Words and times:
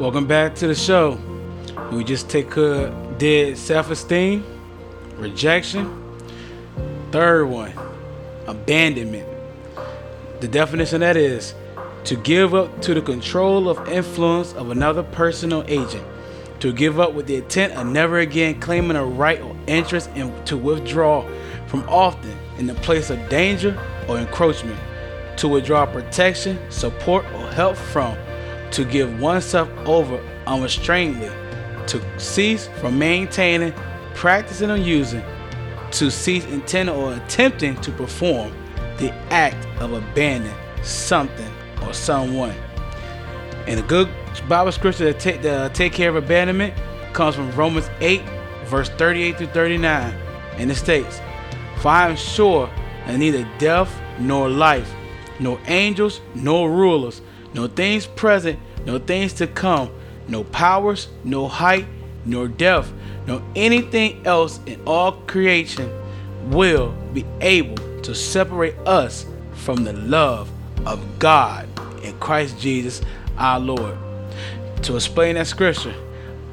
Welcome 0.00 0.26
back 0.26 0.56
to 0.56 0.66
the 0.66 0.74
show. 0.74 1.20
We 1.92 2.02
just 2.02 2.28
take 2.28 2.56
a 2.56 2.90
did 3.16 3.56
self-esteem, 3.56 4.44
rejection. 5.18 6.18
Third 7.12 7.46
one, 7.46 7.72
abandonment. 8.48 9.28
The 10.40 10.48
definition 10.48 10.96
of 10.96 11.00
that 11.02 11.16
is 11.16 11.54
to 12.06 12.16
give 12.16 12.56
up 12.56 12.82
to 12.82 12.94
the 12.94 13.02
control 13.02 13.68
of 13.68 13.88
influence 13.88 14.52
of 14.54 14.72
another 14.72 15.04
person 15.04 15.52
or 15.52 15.64
agent. 15.68 16.04
To 16.58 16.72
give 16.72 16.98
up 16.98 17.12
with 17.12 17.28
the 17.28 17.36
intent 17.36 17.74
of 17.74 17.86
never 17.86 18.18
again 18.18 18.58
claiming 18.58 18.96
a 18.96 19.04
right 19.04 19.40
or 19.40 19.54
interest 19.68 20.10
and 20.16 20.44
to 20.48 20.56
withdraw 20.56 21.24
from 21.68 21.88
often 21.88 22.36
in 22.58 22.66
the 22.66 22.74
place 22.74 23.10
of 23.10 23.28
danger 23.28 23.80
or 24.08 24.18
encroachment. 24.18 24.80
To 25.36 25.46
withdraw 25.46 25.86
protection, 25.86 26.58
support, 26.68 27.24
or 27.26 27.48
help 27.52 27.76
from 27.76 28.16
to 28.74 28.84
give 28.84 29.20
oneself 29.20 29.68
over 29.86 30.18
unrestrainedly, 30.46 31.30
to 31.86 32.20
cease 32.20 32.68
from 32.80 32.98
maintaining, 32.98 33.72
practicing, 34.14 34.70
or 34.70 34.76
using, 34.76 35.22
to 35.92 36.10
cease 36.10 36.44
intending 36.46 36.94
or 36.94 37.14
attempting 37.14 37.80
to 37.80 37.92
perform 37.92 38.52
the 38.98 39.12
act 39.30 39.64
of 39.80 39.92
abandoning 39.92 40.54
something 40.82 41.50
or 41.86 41.92
someone. 41.92 42.54
And 43.68 43.78
a 43.78 43.82
good 43.84 44.08
Bible 44.48 44.72
scripture 44.72 45.12
to 45.12 45.18
take, 45.18 45.42
to 45.42 45.52
uh, 45.52 45.68
take 45.68 45.92
care 45.92 46.10
of 46.10 46.16
abandonment 46.16 46.74
comes 47.12 47.36
from 47.36 47.52
Romans 47.52 47.88
8, 48.00 48.22
verse 48.64 48.88
38 48.90 49.38
through 49.38 49.46
39. 49.48 50.12
And 50.56 50.70
it 50.70 50.74
states, 50.74 51.20
For 51.78 51.88
I 51.88 52.10
am 52.10 52.16
sure 52.16 52.68
that 53.06 53.16
neither 53.18 53.48
death 53.58 53.94
nor 54.18 54.48
life, 54.48 54.92
nor 55.38 55.60
angels 55.66 56.20
nor 56.34 56.70
rulers, 56.70 57.22
no 57.54 57.68
things 57.68 58.06
present, 58.06 58.58
no 58.84 58.98
things 58.98 59.32
to 59.34 59.46
come, 59.46 59.90
no 60.28 60.44
powers, 60.44 61.08
no 61.22 61.48
height, 61.48 61.86
nor 62.24 62.48
depth, 62.48 62.92
nor 63.26 63.42
anything 63.54 64.26
else 64.26 64.60
in 64.66 64.80
all 64.86 65.12
creation 65.12 65.90
will 66.50 66.92
be 67.12 67.24
able 67.40 67.76
to 68.02 68.14
separate 68.14 68.76
us 68.86 69.26
from 69.54 69.84
the 69.84 69.92
love 69.92 70.50
of 70.84 71.18
God 71.18 71.68
in 72.02 72.18
Christ 72.18 72.58
Jesus 72.58 73.00
our 73.38 73.58
Lord. 73.58 73.96
To 74.82 74.96
explain 74.96 75.36
that 75.36 75.46
scripture, 75.46 75.94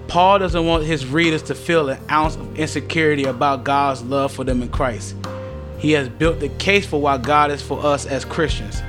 Paul 0.08 0.40
doesn't 0.40 0.66
want 0.66 0.84
his 0.84 1.06
readers 1.06 1.44
to 1.44 1.56
feel 1.56 1.90
an 1.90 2.00
ounce 2.10 2.36
of 2.36 2.58
insecurity 2.60 3.26
about 3.26 3.64
God's 3.64 4.02
love 4.04 4.32
for 4.32 4.44
them 4.44 4.62
in 4.62 4.70
Christ. 4.70 5.16
He 5.78 5.92
has 5.94 6.08
built 6.10 6.40
the 6.40 6.50
case 6.50 6.86
for 6.86 7.02
why 7.02 7.18
God 7.18 7.52
is 7.52 7.62
for 7.62 7.84
us 7.84 8.06
as 8.06 8.24
Christians. 8.24 8.82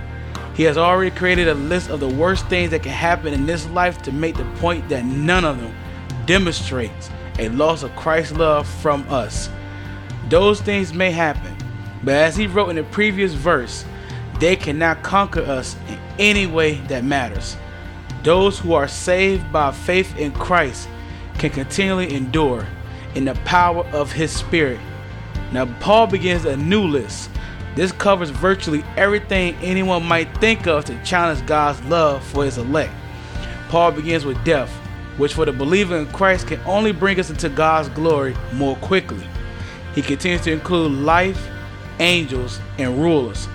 He 0.54 0.64
has 0.64 0.76
already 0.76 1.10
created 1.10 1.48
a 1.48 1.54
list 1.54 1.88
of 1.88 2.00
the 2.00 2.08
worst 2.08 2.46
things 2.48 2.70
that 2.70 2.82
can 2.82 2.92
happen 2.92 3.32
in 3.32 3.46
this 3.46 3.68
life 3.70 4.02
to 4.02 4.12
make 4.12 4.36
the 4.36 4.44
point 4.56 4.88
that 4.90 5.04
none 5.04 5.44
of 5.44 5.60
them 5.60 5.74
demonstrates 6.26 7.10
a 7.38 7.48
loss 7.48 7.82
of 7.82 7.96
Christ's 7.96 8.36
love 8.36 8.68
from 8.68 9.06
us. 9.08 9.48
Those 10.28 10.60
things 10.60 10.92
may 10.92 11.10
happen, 11.10 11.56
but 12.04 12.14
as 12.14 12.36
he 12.36 12.46
wrote 12.46 12.68
in 12.68 12.76
the 12.76 12.84
previous 12.84 13.32
verse, 13.32 13.84
they 14.38 14.56
cannot 14.56 15.02
conquer 15.02 15.40
us 15.40 15.76
in 15.88 15.98
any 16.18 16.46
way 16.46 16.74
that 16.88 17.04
matters. 17.04 17.56
Those 18.22 18.58
who 18.58 18.74
are 18.74 18.88
saved 18.88 19.50
by 19.52 19.72
faith 19.72 20.16
in 20.16 20.32
Christ 20.32 20.88
can 21.38 21.50
continually 21.50 22.14
endure 22.14 22.66
in 23.14 23.24
the 23.24 23.34
power 23.46 23.84
of 23.86 24.12
his 24.12 24.30
spirit. 24.30 24.80
Now, 25.50 25.66
Paul 25.80 26.06
begins 26.06 26.44
a 26.44 26.56
new 26.56 26.82
list 26.82 27.30
this 27.74 27.92
covers 27.92 28.30
virtually 28.30 28.84
everything 28.96 29.54
anyone 29.56 30.04
might 30.04 30.36
think 30.38 30.66
of 30.66 30.84
to 30.86 31.02
challenge 31.04 31.44
God's 31.46 31.82
love 31.84 32.22
for 32.24 32.44
his 32.44 32.58
elect. 32.58 32.92
Paul 33.68 33.92
begins 33.92 34.26
with 34.26 34.42
death, 34.44 34.70
which 35.16 35.32
for 35.32 35.46
the 35.46 35.52
believer 35.52 35.96
in 35.96 36.06
Christ 36.08 36.48
can 36.48 36.60
only 36.66 36.92
bring 36.92 37.18
us 37.18 37.30
into 37.30 37.48
God's 37.48 37.88
glory 37.90 38.36
more 38.52 38.76
quickly. 38.76 39.26
He 39.94 40.02
continues 40.02 40.42
to 40.42 40.52
include 40.52 40.92
life, 40.92 41.48
angels, 41.98 42.60
and 42.78 43.00
rulers. 43.00 43.48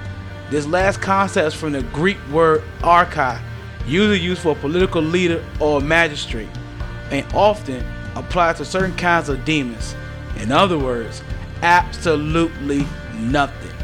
This 0.49 0.65
last 0.65 0.99
concept 1.01 1.47
is 1.47 1.53
from 1.53 1.73
the 1.73 1.83
Greek 1.83 2.17
word 2.29 2.63
archai, 2.79 3.39
usually 3.85 4.19
used 4.19 4.41
for 4.41 4.53
a 4.53 4.55
political 4.55 5.01
leader 5.01 5.45
or 5.59 5.79
magistrate, 5.79 6.49
and 7.11 7.25
often 7.33 7.85
applied 8.15 8.55
to 8.55 8.65
certain 8.65 8.95
kinds 8.95 9.29
of 9.29 9.45
demons. 9.45 9.95
In 10.37 10.51
other 10.51 10.79
words, 10.79 11.21
absolutely 11.61 12.85
nothing 13.13 13.76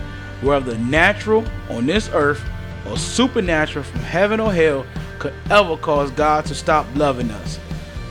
whether 0.44 0.74
the 0.74 0.78
natural 0.80 1.46
on 1.70 1.86
this 1.86 2.10
earth 2.14 2.44
or 2.88 2.98
supernatural 2.98 3.84
from 3.84 4.02
heaven 4.02 4.40
or 4.40 4.54
hell 4.54 4.86
could 5.20 5.34
ever 5.50 5.78
cause 5.78 6.12
God 6.12 6.46
to 6.46 6.56
stop 6.56 6.86
loving 6.96 7.32
us. 7.32 7.60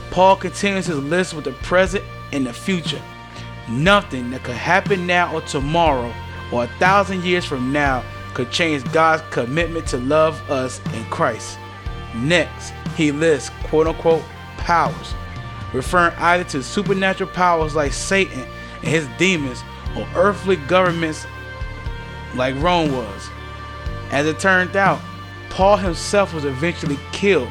Paul 0.09 0.35
continues 0.35 0.87
his 0.87 0.97
list 0.97 1.33
with 1.33 1.45
the 1.45 1.51
present 1.51 2.03
and 2.31 2.45
the 2.45 2.53
future. 2.53 3.01
Nothing 3.69 4.31
that 4.31 4.43
could 4.43 4.55
happen 4.55 5.07
now 5.07 5.33
or 5.33 5.41
tomorrow 5.41 6.13
or 6.51 6.65
a 6.65 6.67
thousand 6.79 7.23
years 7.23 7.45
from 7.45 7.71
now 7.71 8.03
could 8.33 8.51
change 8.51 8.83
God's 8.91 9.23
commitment 9.29 9.87
to 9.87 9.97
love 9.97 10.39
us 10.49 10.81
in 10.93 11.03
Christ. 11.05 11.57
Next, 12.15 12.73
he 12.95 13.11
lists 13.11 13.51
quote 13.63 13.87
unquote 13.87 14.23
powers, 14.57 15.13
referring 15.73 16.15
either 16.17 16.43
to 16.45 16.63
supernatural 16.63 17.29
powers 17.29 17.75
like 17.75 17.93
Satan 17.93 18.45
and 18.77 18.87
his 18.87 19.07
demons 19.17 19.63
or 19.95 20.07
earthly 20.15 20.55
governments 20.55 21.25
like 22.35 22.55
Rome 22.55 22.91
was. 22.91 23.29
As 24.11 24.25
it 24.25 24.39
turned 24.39 24.75
out, 24.75 24.99
Paul 25.49 25.77
himself 25.77 26.33
was 26.33 26.45
eventually 26.45 26.97
killed, 27.11 27.49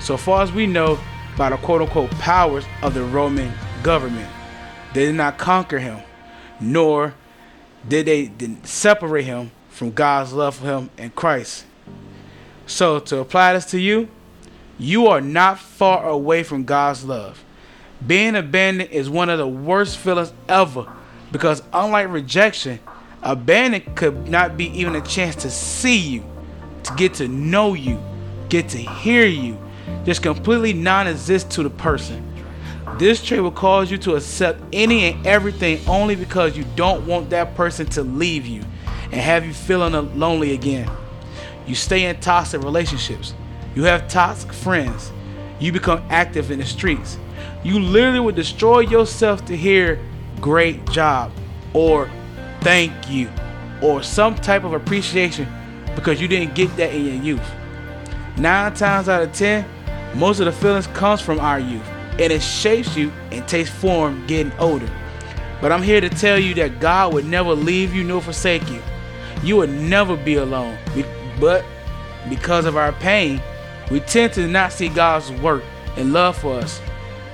so 0.00 0.16
far 0.16 0.42
as 0.42 0.52
we 0.52 0.66
know, 0.66 0.98
by 1.36 1.50
the 1.50 1.56
quote 1.56 1.82
unquote 1.82 2.10
powers 2.12 2.64
of 2.82 2.94
the 2.94 3.02
Roman 3.04 3.52
government. 3.82 4.28
They 4.92 5.06
did 5.06 5.14
not 5.14 5.38
conquer 5.38 5.78
him, 5.78 6.00
nor 6.60 7.14
did 7.88 8.06
they 8.06 8.30
separate 8.62 9.24
him 9.24 9.50
from 9.68 9.90
God's 9.90 10.32
love 10.32 10.56
for 10.56 10.66
him 10.66 10.90
in 10.96 11.10
Christ. 11.10 11.66
So, 12.66 12.98
to 13.00 13.18
apply 13.18 13.54
this 13.54 13.66
to 13.66 13.80
you, 13.80 14.08
you 14.78 15.06
are 15.08 15.20
not 15.20 15.58
far 15.58 16.08
away 16.08 16.42
from 16.42 16.64
God's 16.64 17.04
love. 17.04 17.44
Being 18.04 18.36
abandoned 18.36 18.90
is 18.90 19.10
one 19.10 19.28
of 19.28 19.38
the 19.38 19.48
worst 19.48 19.98
feelings 19.98 20.32
ever 20.48 20.90
because, 21.30 21.62
unlike 21.72 22.10
rejection, 22.10 22.80
Abandoned 23.24 23.96
could 23.96 24.28
not 24.28 24.58
be 24.58 24.66
even 24.78 24.94
a 24.96 25.00
chance 25.00 25.34
to 25.36 25.50
see 25.50 25.96
you, 25.96 26.22
to 26.82 26.94
get 26.94 27.14
to 27.14 27.26
know 27.26 27.72
you, 27.72 27.98
get 28.50 28.68
to 28.68 28.76
hear 28.76 29.24
you, 29.24 29.58
just 30.04 30.22
completely 30.22 30.74
non 30.74 31.06
exist 31.06 31.50
to 31.52 31.62
the 31.62 31.70
person. 31.70 32.22
This 32.98 33.24
trait 33.24 33.40
will 33.40 33.50
cause 33.50 33.90
you 33.90 33.96
to 33.98 34.16
accept 34.16 34.60
any 34.74 35.04
and 35.04 35.26
everything 35.26 35.80
only 35.88 36.14
because 36.14 36.54
you 36.54 36.66
don't 36.76 37.06
want 37.06 37.30
that 37.30 37.54
person 37.54 37.86
to 37.86 38.02
leave 38.02 38.46
you 38.46 38.62
and 39.04 39.14
have 39.14 39.46
you 39.46 39.54
feeling 39.54 40.18
lonely 40.18 40.52
again. 40.52 40.90
You 41.66 41.74
stay 41.74 42.04
in 42.04 42.20
toxic 42.20 42.62
relationships. 42.62 43.32
You 43.74 43.84
have 43.84 44.06
toxic 44.06 44.52
friends. 44.52 45.10
You 45.58 45.72
become 45.72 46.04
active 46.10 46.50
in 46.50 46.58
the 46.58 46.66
streets. 46.66 47.16
You 47.64 47.80
literally 47.80 48.20
would 48.20 48.34
destroy 48.34 48.80
yourself 48.80 49.46
to 49.46 49.56
hear 49.56 49.98
great 50.42 50.84
job 50.90 51.32
or 51.72 52.10
thank 52.64 53.10
you 53.10 53.30
or 53.82 54.02
some 54.02 54.34
type 54.34 54.64
of 54.64 54.72
appreciation 54.72 55.46
because 55.94 56.20
you 56.20 56.26
didn't 56.26 56.54
get 56.54 56.74
that 56.76 56.92
in 56.92 57.04
your 57.04 57.22
youth. 57.22 57.54
Nine 58.36 58.74
times 58.74 59.08
out 59.08 59.22
of 59.22 59.32
ten, 59.32 59.64
most 60.14 60.40
of 60.40 60.46
the 60.46 60.52
feelings 60.52 60.86
comes 60.88 61.20
from 61.20 61.38
our 61.38 61.60
youth 61.60 61.86
and 62.18 62.32
it 62.32 62.42
shapes 62.42 62.96
you 62.96 63.12
and 63.30 63.46
takes 63.46 63.70
form 63.70 64.26
getting 64.26 64.52
older. 64.58 64.90
But 65.60 65.72
I'm 65.72 65.82
here 65.82 66.00
to 66.00 66.08
tell 66.08 66.38
you 66.38 66.54
that 66.54 66.80
God 66.80 67.14
would 67.14 67.26
never 67.26 67.52
leave 67.52 67.94
you 67.94 68.02
nor 68.02 68.20
forsake 68.20 68.68
you. 68.70 68.82
You 69.42 69.56
would 69.56 69.70
never 69.70 70.16
be 70.16 70.36
alone. 70.36 70.78
But 71.38 71.64
because 72.28 72.64
of 72.64 72.76
our 72.76 72.92
pain, 72.92 73.42
we 73.90 74.00
tend 74.00 74.32
to 74.34 74.48
not 74.48 74.72
see 74.72 74.88
God's 74.88 75.30
work 75.32 75.62
and 75.96 76.12
love 76.12 76.36
for 76.38 76.58
us. 76.58 76.80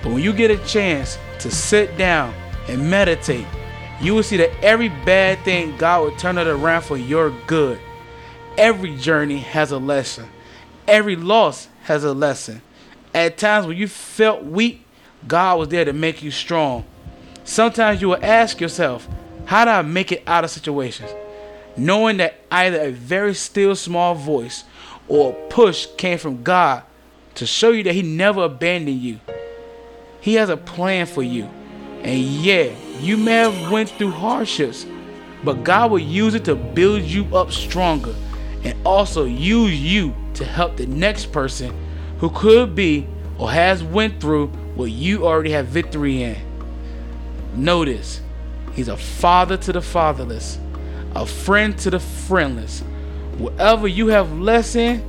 But 0.03 0.13
when 0.13 0.23
you 0.23 0.33
get 0.33 0.51
a 0.51 0.59
chance 0.67 1.19
to 1.39 1.51
sit 1.51 1.97
down 1.97 2.35
and 2.69 2.91
meditate 2.91 3.47
you 4.01 4.15
will 4.15 4.23
see 4.23 4.39
that 4.39 4.51
every 4.65 4.89
bad 4.89 5.41
thing, 5.41 5.77
God 5.77 6.03
will 6.03 6.17
turn 6.17 6.39
it 6.39 6.47
around 6.47 6.83
for 6.83 6.97
your 6.97 7.31
good. 7.47 7.79
Every 8.57 8.97
journey 8.97 9.39
has 9.39 9.73
a 9.73 9.79
lesson, 9.79 10.29
every 10.89 11.17
loss 11.17 11.69
has 11.83 12.05
a 12.05 12.13
lesson. 12.13 12.63
At 13.15 13.39
times 13.39 13.67
when 13.67 13.77
you 13.77 13.89
felt 13.89 14.45
weak, 14.45 14.87
God 15.27 15.59
was 15.59 15.69
there 15.69 15.85
to 15.85 15.93
make 15.93 16.23
you 16.23 16.31
strong. 16.31 16.85
Sometimes 17.45 18.01
you 18.01 18.09
will 18.09 18.25
ask 18.25 18.61
yourself, 18.61 19.09
How 19.47 19.65
do 19.65 19.71
I 19.71 19.83
make 19.83 20.13
it 20.13 20.23
out 20.27 20.45
of 20.45 20.51
situations? 20.51 21.11
Knowing 21.77 22.19
that 22.19 22.41
either 22.51 22.81
a 22.81 22.91
very 22.91 23.35
still 23.35 23.75
small 23.75 24.15
voice 24.15 24.65
or 25.09 25.33
a 25.33 25.49
push 25.49 25.87
came 25.97 26.19
from 26.19 26.43
God 26.43 26.85
to 27.35 27.47
show 27.47 27.71
you 27.71 27.83
that 27.83 27.95
He 27.95 28.03
never 28.03 28.45
abandoned 28.45 29.01
you. 29.01 29.21
He 30.21 30.35
has 30.35 30.49
a 30.49 30.57
plan 30.57 31.07
for 31.07 31.23
you. 31.23 31.49
And 32.03 32.19
yeah, 32.19 32.73
you 33.01 33.17
may 33.17 33.37
have 33.37 33.71
went 33.71 33.91
through 33.91 34.13
hardships, 34.13 34.87
but 35.45 35.65
God 35.65 35.91
will 35.91 35.99
use 35.99 36.35
it 36.35 36.45
to 36.47 36.55
build 36.55 37.03
you 37.03 37.25
up 37.37 37.53
stronger 37.53 38.15
and 38.65 38.77
also 38.87 39.25
use 39.25 39.81
you 39.81 40.15
to 40.35 40.45
help 40.45 40.77
the 40.77 40.87
next 40.87 41.33
person 41.33 41.75
who 42.19 42.31
could 42.31 42.75
be 42.75 43.07
or 43.39 43.51
has 43.51 43.83
went 43.83 44.21
through 44.21 44.49
what 44.75 44.91
you 44.91 45.27
already 45.27 45.51
have 45.51 45.67
victory 45.67 46.23
in. 46.23 46.37
Notice, 47.55 48.21
he's 48.75 48.89
a 48.89 48.97
father 48.97 49.57
to 49.59 49.73
the 49.73 49.83
fatherless, 49.83 50.59
a 51.15 51.27
friend 51.27 51.77
to 51.79 51.91
the 51.91 52.01
friendless. 52.01 52.81
Whatever 53.39 53.89
you 53.89 54.09
have 54.09 54.33
less 54.39 54.77
in, 54.77 55.03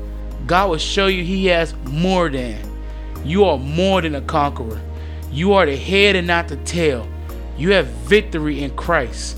God 0.48 0.70
will 0.70 0.78
show 0.78 1.08
you 1.08 1.24
he 1.24 1.48
has 1.48 1.76
more 1.86 2.30
than. 2.30 2.60
You 3.24 3.46
are 3.46 3.58
more 3.58 4.02
than 4.02 4.16
a 4.16 4.22
conqueror. 4.22 4.82
You 5.32 5.54
are 5.54 5.66
the 5.66 5.76
head 5.76 6.16
and 6.16 6.28
not 6.28 6.48
the 6.48 6.58
tail. 6.58 7.08
You 7.58 7.72
have 7.72 7.88
victory 7.88 8.64
in 8.64 8.76
Christ. 8.76 9.38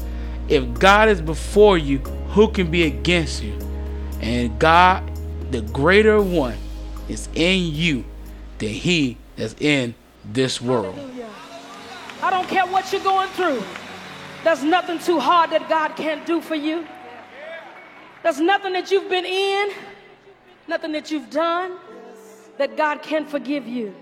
If 0.50 0.74
God 0.80 1.10
is 1.10 1.22
before 1.22 1.78
you, 1.78 2.00
who 2.30 2.48
can 2.48 2.72
be 2.72 2.84
against 2.84 3.44
you? 3.44 3.58
And 4.22 4.58
God, 4.60 5.04
the 5.52 5.62
greater 5.62 6.22
one, 6.22 6.58
is 7.10 7.30
in 7.36 7.74
you 7.74 8.06
than 8.58 8.70
he 8.70 9.18
that's 9.36 9.56
in 9.60 9.94
this 10.26 10.62
world. 10.62 10.98
I 12.22 12.30
don't 12.30 12.48
care 12.48 12.66
what 12.66 12.92
you're 12.92 13.04
going 13.04 13.30
through. 13.30 13.62
There's 14.44 14.64
nothing 14.64 15.00
too 15.00 15.20
hard 15.20 15.52
that 15.52 15.70
God 15.70 15.96
can't 15.96 16.26
do 16.26 16.42
for 16.42 16.56
you. 16.56 16.88
There's 18.24 18.40
nothing 18.40 18.74
that 18.74 18.90
you've 18.92 19.10
been 19.10 19.26
in, 19.26 19.72
nothing 20.68 20.94
that 20.94 21.12
you've 21.12 21.30
done 21.30 21.78
that 22.58 22.78
God 22.78 23.02
can't 23.02 23.30
forgive 23.30 23.68
you. 23.68 23.94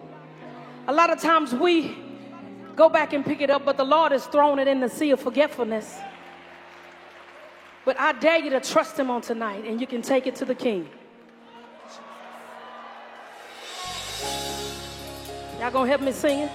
A 0.87 0.93
lot 0.93 1.11
of 1.11 1.21
times 1.21 1.53
we 1.53 1.95
go 2.75 2.89
back 2.89 3.13
and 3.13 3.23
pick 3.23 3.41
it 3.41 3.49
up, 3.49 3.63
but 3.63 3.77
the 3.77 3.83
Lord 3.83 4.11
has 4.11 4.25
thrown 4.25 4.57
it 4.57 4.67
in 4.67 4.79
the 4.79 4.89
sea 4.89 5.11
of 5.11 5.19
forgetfulness. 5.19 5.99
But 7.85 7.99
I 7.99 8.13
dare 8.13 8.39
you 8.39 8.49
to 8.51 8.59
trust 8.59 8.97
Him 8.97 9.11
on 9.11 9.21
tonight, 9.21 9.63
and 9.65 9.79
you 9.79 9.87
can 9.87 10.01
take 10.01 10.25
it 10.27 10.35
to 10.35 10.45
the 10.45 10.55
King. 10.55 10.89
Y'all 15.59 15.69
gonna 15.71 15.87
help 15.87 16.01
me 16.01 16.11
sing 16.11 16.39
it? 16.39 16.51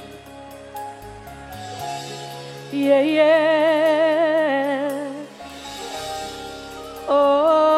Yeah, 2.72 3.02
yeah. 3.02 4.06
Oh, 7.08 7.75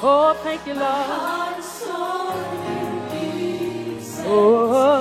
Oh, 0.00 0.32
thank 0.44 0.64
you, 0.64 0.74
Lord. 0.74 1.06
Oh. 4.30 4.94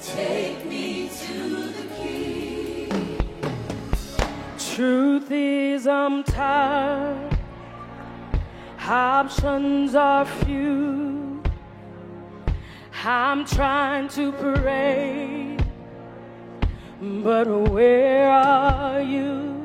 Take 0.00 0.66
me 0.66 1.08
to 1.08 1.72
the 1.72 1.86
truth 4.58 5.30
is, 5.30 5.86
I'm 5.86 6.22
tired. 6.24 7.38
Options 8.86 9.94
are 9.94 10.26
few. 10.26 11.42
I'm 13.02 13.46
trying 13.46 14.08
to 14.08 14.32
pray, 14.32 15.56
but 17.00 17.46
where 17.70 18.28
are 18.28 19.00
you? 19.00 19.55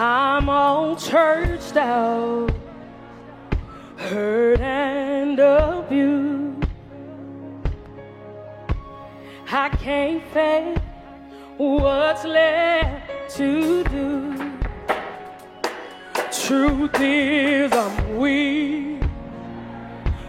I'm 0.00 0.48
all 0.48 0.94
churched 0.94 1.76
out, 1.76 2.52
hurt 3.96 4.60
and 4.60 5.40
abused. 5.40 6.68
I 9.50 9.68
can't 9.70 10.22
face 10.28 10.78
what's 11.56 12.24
left 12.24 13.36
to 13.38 13.82
do. 13.82 14.52
Truth 16.30 17.00
is, 17.00 17.72
I'm 17.72 18.18
weak, 18.18 19.02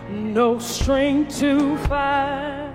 no 0.09 0.57
strength 0.57 1.37
to 1.41 1.77
fight, 1.77 2.73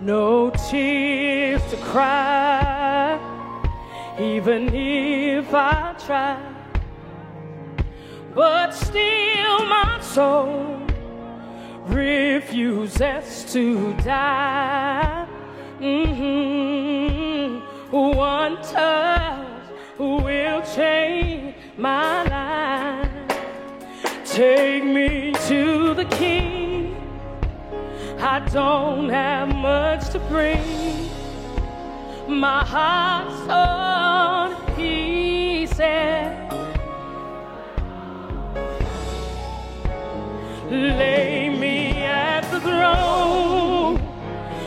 no 0.00 0.48
tears 0.70 1.62
to 1.70 1.76
cry, 1.76 3.27
even 4.20 4.74
if 4.74 5.54
I 5.54 5.94
try. 6.04 6.40
But 8.34 8.72
still, 8.72 9.64
my 9.66 9.98
soul 10.00 10.80
refuses 11.86 13.52
to 13.52 13.92
die. 13.98 15.26
Mm-hmm. 15.80 17.66
One 17.90 18.56
touch 18.62 19.62
will 19.98 20.62
change 20.74 21.54
my 21.76 22.24
life. 22.24 23.10
Take 24.24 24.84
me 24.84 25.32
to 25.46 25.94
the 25.94 26.04
King. 26.04 26.96
I 28.18 28.40
don't 28.40 29.08
have 29.08 29.48
much 29.54 30.10
to 30.10 30.18
bring. 30.18 31.07
My 32.28 32.62
heart's 32.62 33.48
on 33.48 34.76
pieces. 34.76 35.78
Lay 40.70 41.48
me 41.48 42.04
at 42.04 42.42
the 42.50 42.60
throne. 42.60 43.98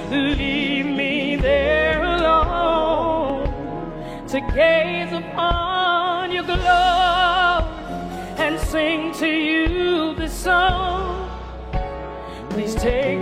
Leave 0.09 0.87
me 0.87 1.35
there 1.35 2.03
alone 2.03 3.45
to 4.27 4.41
gaze 4.55 5.13
upon 5.13 6.31
your 6.31 6.43
glow 6.43 6.57
and 8.39 8.59
sing 8.59 9.13
to 9.13 9.27
you 9.27 10.15
this 10.15 10.33
song. 10.33 11.29
Please 12.49 12.73
take 12.73 13.20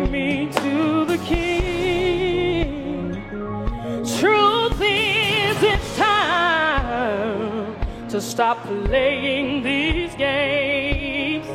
to 8.19 8.25
stop 8.25 8.61
playing 8.63 9.63
these 9.63 10.13
games. 10.15 11.47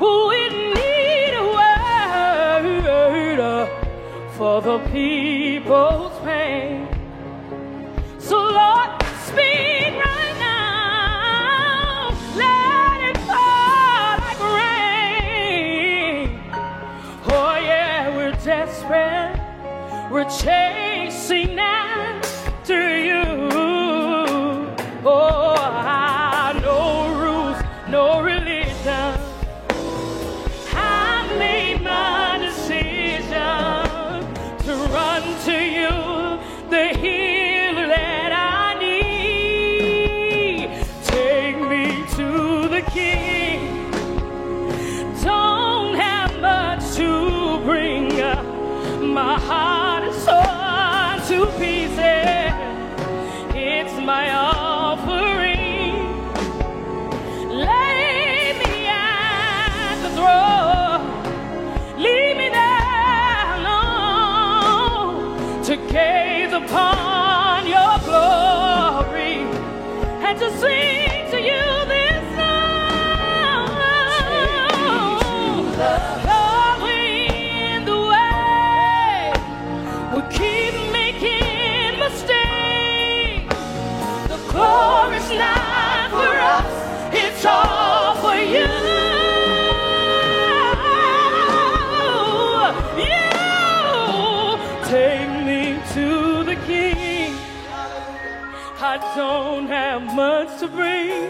We 0.00 0.48
need 0.48 1.34
a 1.34 1.46
word 1.54 3.38
uh, 3.38 3.68
for 4.36 4.60
the 4.60 4.78
people's 4.90 6.18
pain. 6.24 6.88
So, 8.18 8.36
Lord, 8.36 8.90
speak 9.28 9.92
right 10.08 10.36
now. 10.40 12.10
Let 12.42 13.00
it 13.10 13.18
fall 13.28 14.18
like 14.26 14.40
rain. 14.58 16.28
Oh, 17.26 17.56
yeah, 17.70 18.16
we're 18.16 18.38
desperate. 18.42 19.38
We're 20.10 20.28
chasing 20.28 20.83
I 98.94 99.16
don't 99.16 99.66
have 99.66 100.14
much 100.14 100.60
to 100.60 100.68
bring. 100.68 101.28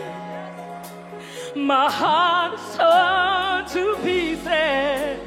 My 1.56 1.90
heart 1.90 2.60
is 2.60 2.76
torn 2.76 3.64
to 3.72 3.96
pieces. 4.02 5.18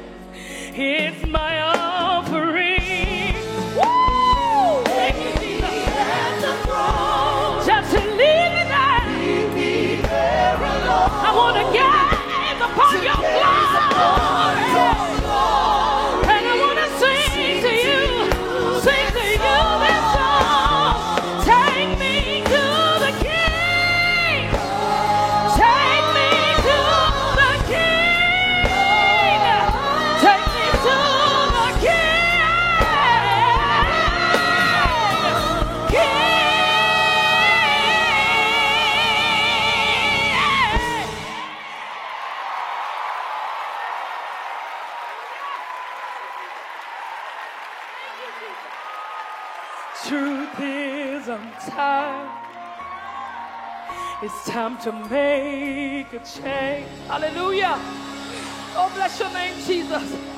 It's 0.72 1.26
my 1.26 1.62
offering. 1.62 3.34
Woo! 3.74 4.84
Just 7.66 7.90
to 7.96 8.00
leave 8.06 8.54
it 8.62 8.68
there. 8.70 9.02
I 11.26 11.32
want 11.34 11.56
to 11.56 11.62
upon 12.62 13.02
your 13.02 13.16
blood. 13.16 14.27
It's 54.40 54.50
time 54.50 54.78
to 54.82 54.92
make 54.92 56.12
a 56.12 56.20
change. 56.20 56.86
Hallelujah. 57.08 57.74
Oh, 58.76 58.88
bless 58.94 59.18
your 59.18 59.32
name, 59.32 59.54
Jesus. 59.66 60.37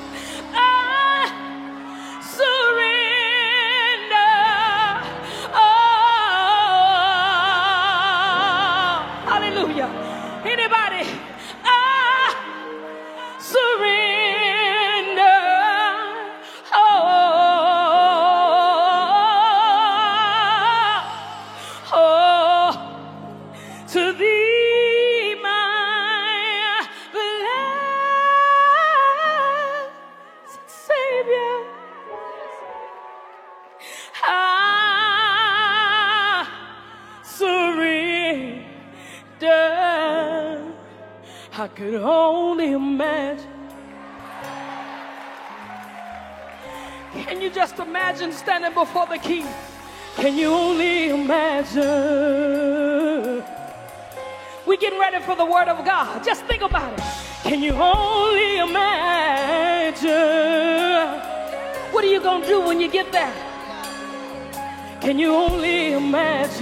imagine 48.11 48.33
standing 48.33 48.73
before 48.73 49.07
the 49.07 49.17
king? 49.17 49.47
Can 50.17 50.37
you 50.37 50.49
only 50.49 51.11
imagine? 51.11 51.81
We're 54.65 54.75
getting 54.75 54.99
ready 54.99 55.23
for 55.23 55.37
the 55.37 55.45
word 55.45 55.69
of 55.69 55.85
God. 55.85 56.21
Just 56.21 56.43
think 56.43 56.61
about 56.61 56.91
it. 56.91 57.05
Can 57.43 57.63
you 57.63 57.71
only 57.71 58.57
imagine? 58.57 60.11
What 61.93 62.03
are 62.03 62.07
you 62.07 62.19
going 62.19 62.41
to 62.41 62.47
do 62.49 62.59
when 62.59 62.81
you 62.81 62.91
get 62.91 63.13
there? 63.13 63.33
Can 64.99 65.17
you 65.17 65.33
only 65.33 65.93
imagine? 65.93 66.59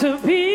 To 0.00 0.18
be 0.26 0.53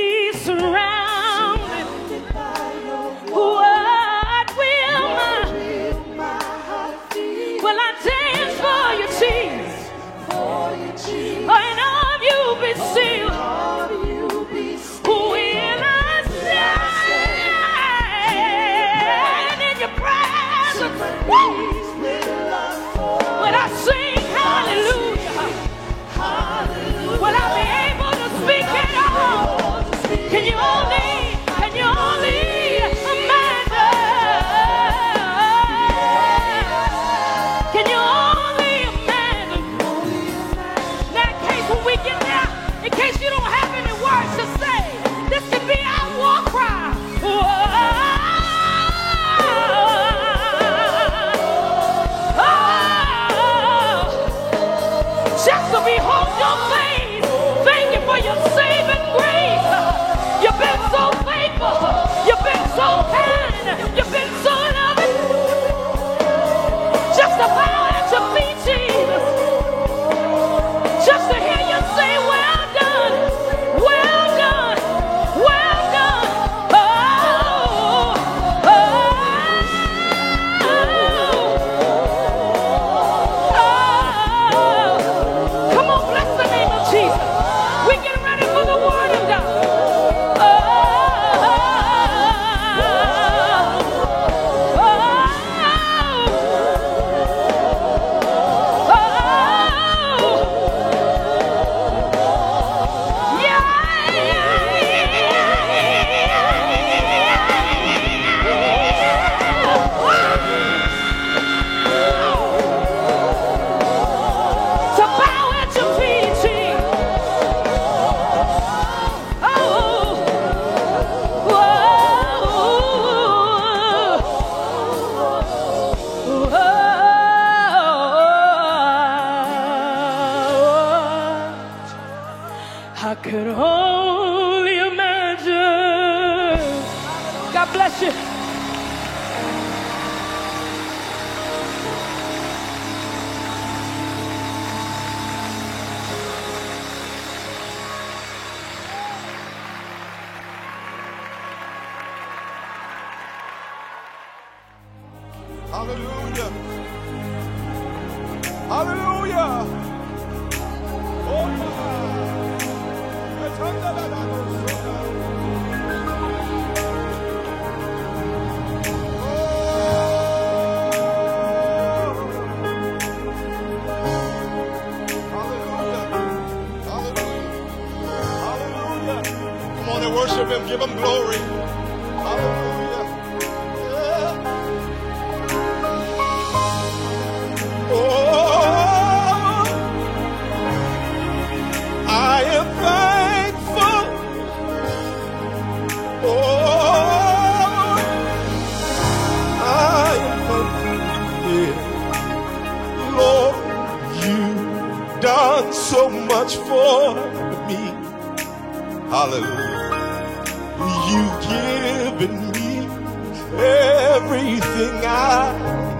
everything 213.57 215.05
I 215.05 215.53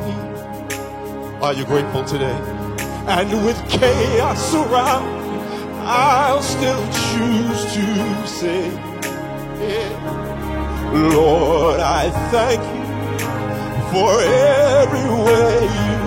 need. 0.06 1.44
Are 1.44 1.54
you 1.54 1.66
grateful 1.66 2.04
today? 2.04 2.38
And 3.08 3.46
with 3.46 3.58
chaos 3.70 4.54
around, 4.54 5.08
I'll 5.88 6.42
still 6.42 6.86
choose 6.92 7.74
to 7.74 8.28
say, 8.28 8.70
yeah. 9.60 9.90
Lord, 10.94 11.80
I 11.80 12.10
thank 12.32 12.62
you 12.62 12.84
for 13.92 14.22
every 14.22 15.00
you. 15.00 15.98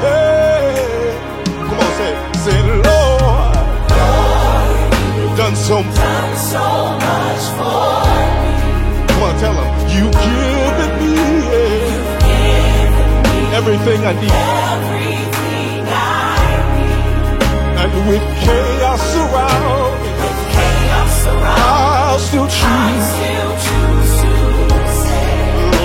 Hey. 0.00 1.14
Come 1.44 1.78
on, 1.78 1.92
say, 1.98 2.12
say, 2.44 2.58
Lord, 2.62 3.54
Lord 3.98 4.78
you've 5.18 5.36
done 5.36 5.56
so, 5.56 5.82
done 5.82 6.36
so 6.36 6.64
much 6.98 7.44
for 7.58 8.44
me 8.44 8.49
her, 9.32 9.40
tell 9.40 9.54
her, 9.54 9.68
you've 9.88 10.12
given 10.12 10.90
me, 11.00 11.16
everything 13.54 14.00
I 14.04 14.12
need. 14.20 14.32
And 17.80 17.92
with 18.08 18.22
chaos 18.44 19.16
around, 19.16 20.00
I'll 21.56 22.18
still 22.18 22.46
choose. 22.46 23.08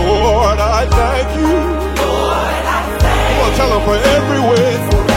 Lord, 0.06 0.60
I 0.60 0.86
thank 0.90 1.28
you. 1.40 1.54
Lord, 2.04 2.66
I 2.66 2.98
thank 3.00 3.28
Come 3.30 3.46
on, 3.46 3.52
tell 3.58 3.80
her 3.80 3.86
for 3.86 3.96
every 3.96 4.38
everywhere. 4.38 5.15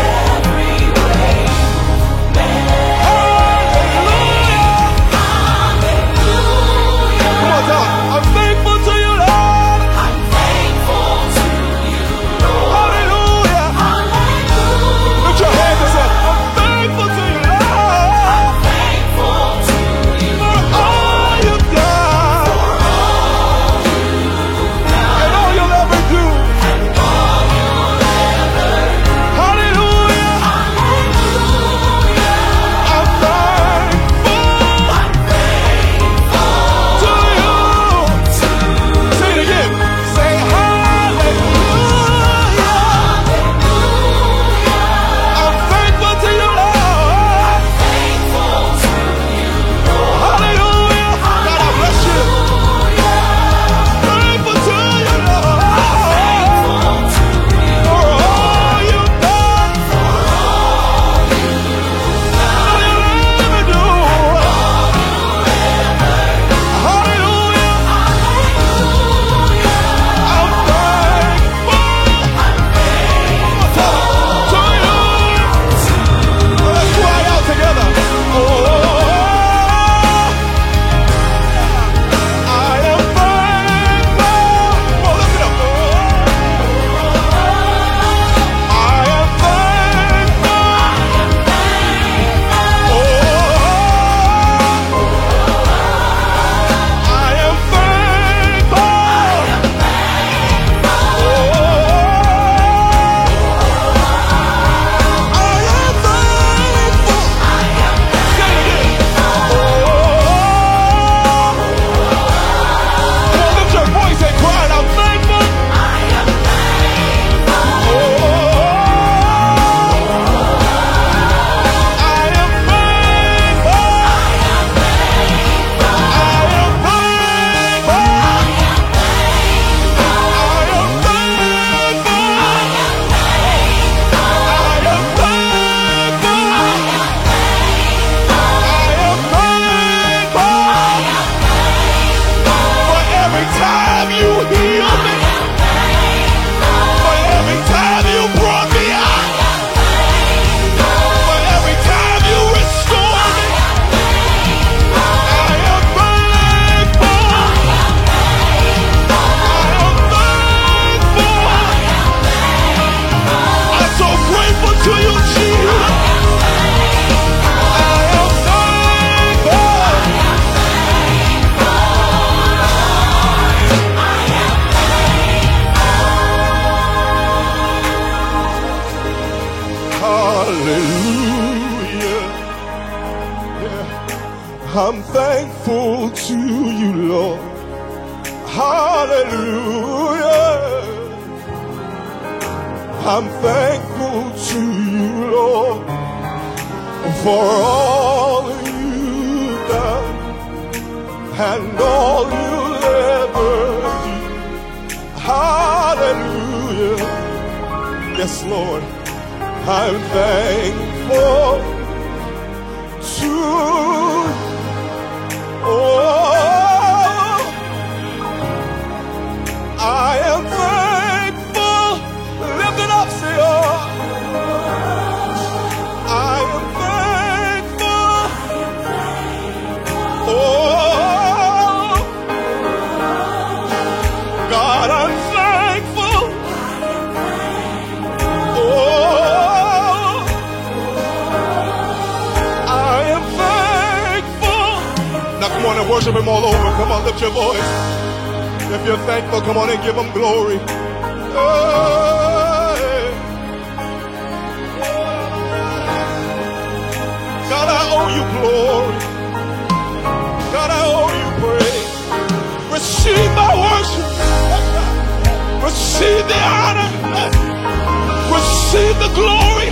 Receive 268.89 269.03
the 269.03 269.15
glory. 269.15 269.67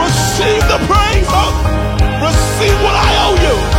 Receive 0.00 0.62
the 0.72 0.78
praise. 0.88 1.28
Receive 2.24 2.76
what 2.80 2.96
I 2.96 3.10
owe 3.26 3.36
you. 3.44 3.69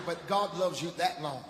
But 0.00 0.26
God 0.26 0.56
loves 0.58 0.82
you 0.82 0.90
that 0.98 1.22
long. 1.22 1.44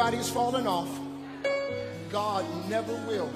Everybody's 0.00 0.30
falling 0.30 0.66
off. 0.66 0.88
God 2.10 2.46
never 2.70 2.94
will. 3.06 3.28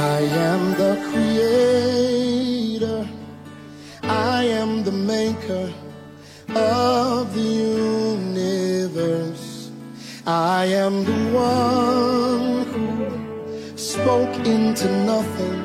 I 0.00 0.20
am 0.48 0.72
the 0.80 0.96
creator. 2.72 3.06
I 4.02 4.44
am 4.44 4.82
the 4.82 4.92
maker. 4.92 5.74
am 10.86 11.04
the 11.04 11.20
one 11.36 12.64
who 12.72 13.76
spoke 13.76 14.34
into 14.46 14.88
nothing. 15.04 15.59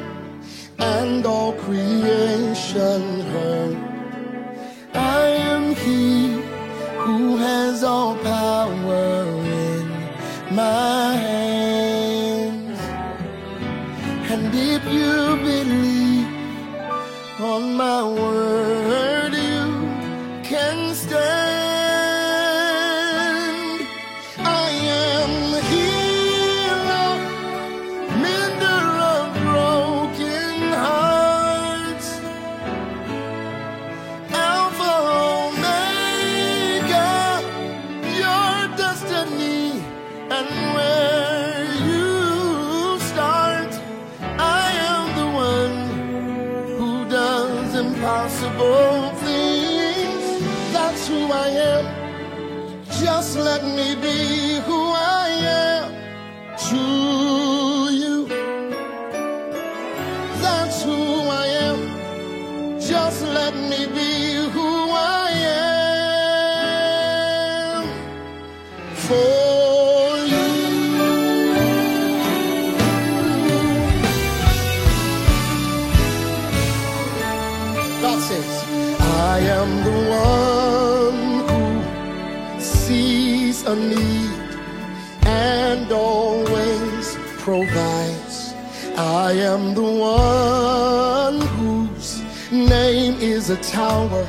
Tower 93.75 94.23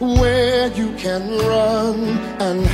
where 0.00 0.70
you 0.74 0.94
can 0.96 1.22
run 1.48 1.98
and 2.46 2.65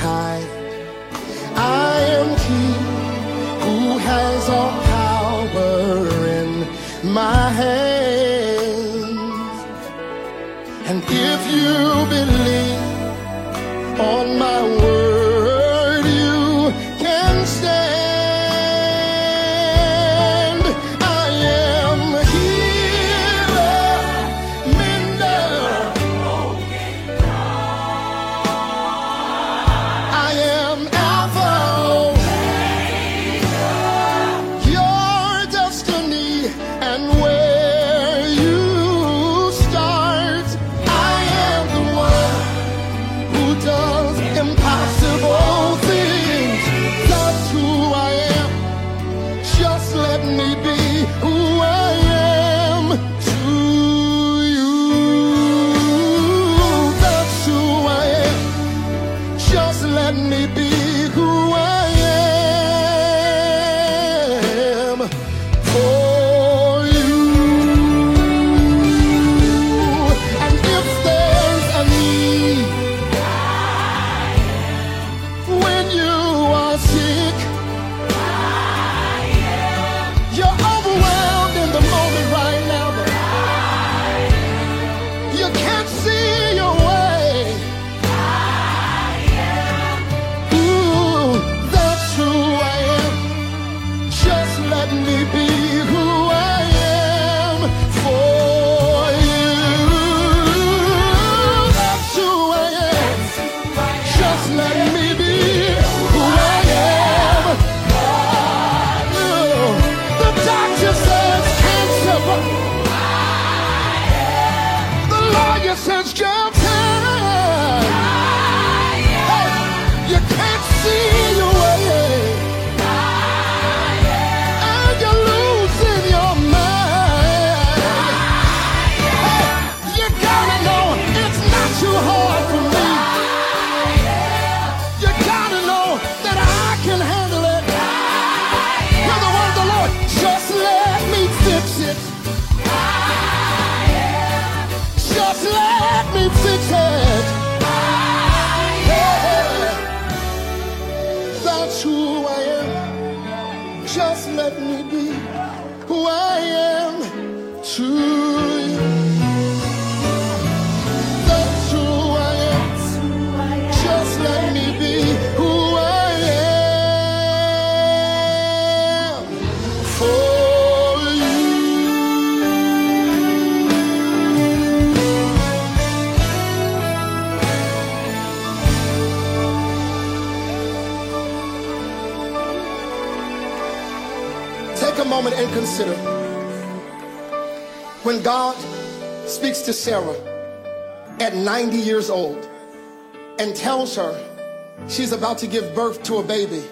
about 195.33 195.41
to 195.41 195.47
give 195.47 195.75
birth 195.75 196.03
to 196.03 196.17
a 196.17 196.23
baby. 196.23 196.63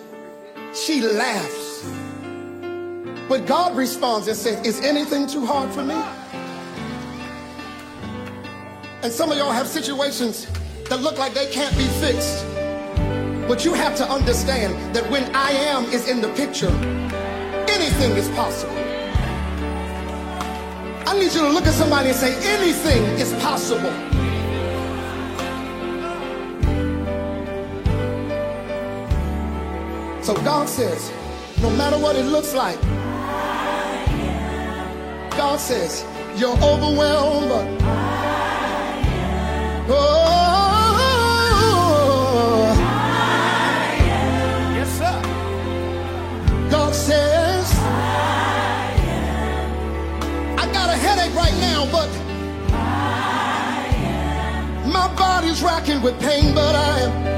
She 0.75 1.01
laughs. 1.01 1.83
But 3.27 3.47
God 3.47 3.75
responds 3.75 4.29
and 4.29 4.37
says, 4.37 4.61
Is 4.67 4.85
anything 4.85 5.27
too 5.27 5.47
hard 5.47 5.71
for 5.71 5.83
me? 5.83 5.95
And 9.03 9.11
some 9.11 9.33
of 9.33 9.39
y'all 9.39 9.51
have 9.51 9.67
situations 9.67 10.47
that 10.91 11.01
look 11.01 11.17
like 11.17 11.33
they 11.33 11.51
can't 11.51 11.75
be 11.79 11.87
fixed. 12.05 12.45
But 13.49 13.65
you 13.65 13.73
have 13.73 13.97
to 13.97 14.05
understand 14.05 14.95
that 14.95 15.11
when 15.11 15.35
I 15.35 15.53
am 15.53 15.85
is 15.85 16.07
in 16.07 16.21
the 16.21 16.29
picture, 16.35 16.75
anything 17.79 18.13
is 18.13 18.29
possible. 18.37 18.77
I 21.09 21.15
need 21.19 21.33
you 21.33 21.41
to 21.41 21.49
look 21.49 21.65
at 21.65 21.73
somebody 21.73 22.11
and 22.11 22.19
say, 22.19 22.35
anything 22.59 23.05
is 23.19 23.33
possible. 23.43 24.10
So 30.23 30.35
God 30.45 30.69
says, 30.69 31.11
no 31.63 31.71
matter 31.71 31.97
what 31.99 32.15
it 32.15 32.25
looks 32.27 32.55
like, 32.55 32.79
God 35.31 35.59
says, 35.59 36.05
you're 36.37 36.57
overwhelmed, 36.59 37.49
but 37.49 37.67
oh, 39.89 40.17
Yes, 44.77 44.99
sir. 44.99 45.23
God 46.71 46.95
says, 46.95 47.73
I 50.59 50.71
got 50.71 50.91
a 50.91 50.97
headache 50.97 51.35
right 51.35 51.57
now, 51.61 51.87
but 51.91 52.11
my 54.87 55.09
body's 55.17 55.63
racking 55.63 56.03
with 56.03 56.21
pain, 56.21 56.55
but 56.55 56.75
I 56.75 57.01
am. 57.01 57.30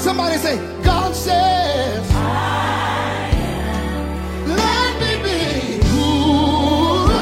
at 0.00 0.04
somebody 0.04 0.36
say, 0.38 0.56
God 0.82 1.14
says, 1.14 2.10
I 2.12 3.30
am. 3.32 4.48
let 4.48 5.00
me 5.02 5.12
be 5.24 5.40
who 5.88 7.10
I, 7.10 7.12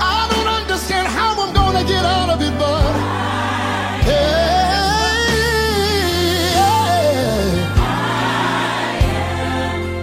I 0.00 0.28
don't 0.32 0.48
understand 0.48 1.08
how 1.08 1.40
I'm 1.42 1.52
going 1.52 1.76
to 1.80 1.84
get 1.92 2.04
out 2.04 2.30
of 2.30 2.40
it, 2.42 2.56
but 2.58 2.92
hey, 4.04 4.12
hey. 6.60 7.86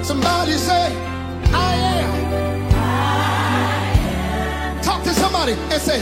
somebody 0.04 0.52
say, 0.54 0.94
I 1.54 1.76
am. 2.02 2.12
I 2.74 2.76
am. 4.76 4.82
Talk 4.84 5.04
to 5.04 5.14
somebody 5.14 5.54
and 5.54 5.82
say, 5.82 6.00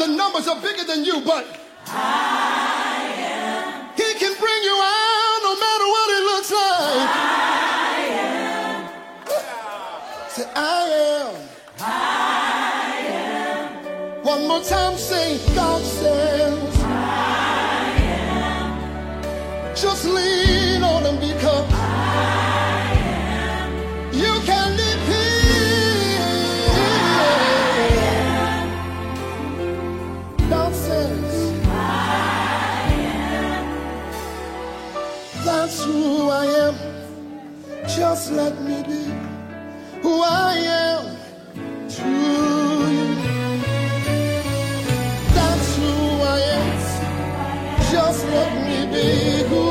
the 0.00 0.06
numbers 0.06 0.48
are 0.48 0.60
bigger 0.62 0.84
than 0.84 1.04
you, 1.04 1.20
but 1.20 1.44
Say, 10.60 10.66
I 11.78 11.86
am. 13.06 14.22
One 14.22 14.46
more 14.46 14.62
time, 14.62 14.96
say, 14.98 15.38
God 15.54 15.82
says. 15.82 16.76
I 16.82 17.96
am. 18.02 19.74
Just 19.74 20.04
lean 20.04 20.82
on 20.82 21.04
him 21.04 21.16
because 21.16 21.66
you 24.12 24.40
can 24.44 24.76
depend. 24.76 25.30
God 30.50 30.74
says, 30.74 31.52
That's 35.42 35.84
who 35.84 36.28
I 36.28 36.44
am. 36.66 36.74
Just 37.88 38.32
let 38.32 38.60
me 38.62 38.82
be 38.82 39.09
who 40.10 40.22
I 40.22 40.54
am 40.86 41.04
to 41.96 42.08
you. 42.96 43.10
That's 45.36 45.76
who 45.76 45.92
I 46.34 46.38
am. 46.58 46.78
Just 47.92 48.26
let 48.26 48.50
me 48.66 48.78
be 48.94 49.08
who 49.50 49.69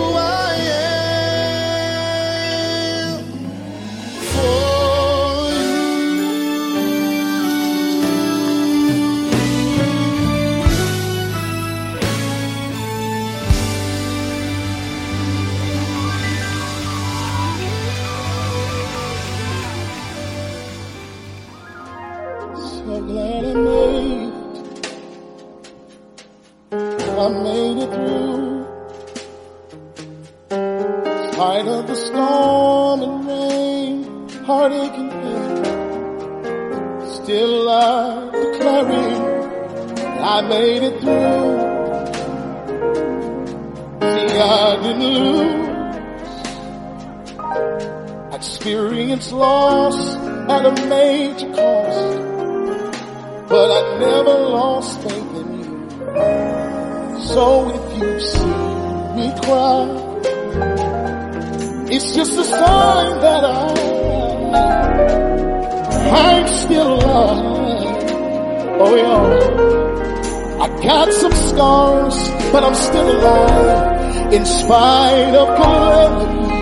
but 72.52 72.64
I'm 72.64 72.76
still 72.76 73.10
alive. 73.18 74.34
In 74.34 74.46
spite 74.46 75.36
of 75.36 75.48
calamity, 75.58 76.56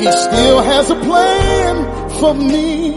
He 0.00 0.10
still 0.12 0.62
has 0.62 0.90
a 0.90 0.96
plan 0.96 1.74
for 2.20 2.34
me. 2.34 2.94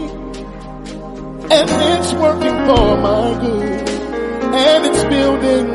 And 1.50 1.68
it's 1.92 2.12
working 2.14 2.56
for 2.68 2.96
my 3.06 3.38
good. 3.40 3.88
And 4.54 4.86
it's 4.86 5.04
building 5.04 5.68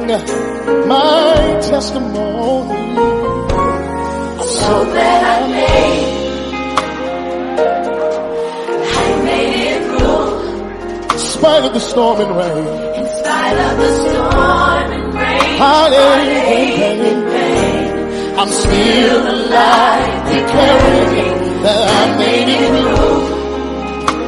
my 0.88 1.34
testimony. 1.62 2.98
I'm 4.40 4.48
so 4.48 4.86
glad 4.92 5.24
I 5.24 5.48
made 5.48 6.24
in 11.14 11.20
spite 11.20 11.66
of 11.66 11.74
the 11.74 11.80
storm 11.80 12.22
and 12.22 12.36
rain. 12.38 12.68
in 13.00 13.06
spite 13.18 13.58
of 13.58 13.78
the 13.78 14.10
storm. 14.10 15.03
Heartache 15.62 16.80
and 16.80 17.32
pain. 17.32 18.40
I'm 18.40 18.50
still 18.50 19.22
alive, 19.36 20.14
declaring 20.34 21.38
that 21.64 21.82
I 22.00 22.18
made 22.18 22.50
it 22.50 22.62
through. 22.68 23.24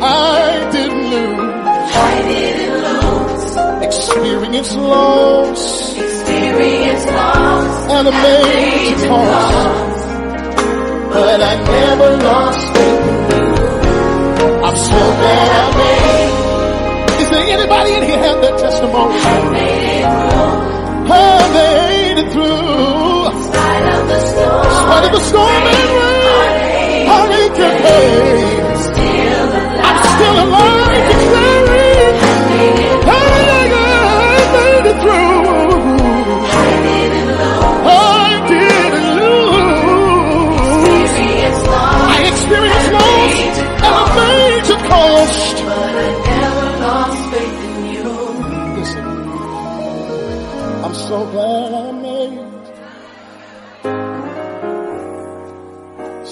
I 0.01 0.69
didn't 0.71 1.05
lose. 1.13 1.65
I 1.95 2.21
didn't 2.31 2.77
lose. 2.85 3.83
Experience 3.85 4.71
loss 4.75 5.63
Experience 5.97 7.05
loss. 7.05 7.91
and 7.95 8.07
a 8.07 8.11
major. 8.11 9.07
But 11.13 11.39
I 11.41 11.55
never 11.63 12.09
lost 12.27 12.63
faith 12.73 13.05
in 13.09 13.19
you. 13.31 13.45
I'm 14.65 14.77
so 14.77 14.99
glad 15.19 15.47
I 15.61 15.65
made. 15.81 17.21
Is 17.21 17.29
there 17.29 17.45
anybody 17.57 17.91
in 17.93 18.03
here 18.03 18.17
have 18.19 18.41
that 18.41 18.59
testimony? 18.59 19.15
Storm 25.29 25.63
and 25.75 25.89
rain. 25.99 27.09
Still. 28.85 29.49
I'm 29.87 29.97
still 30.13 30.37
alive, 30.45 30.74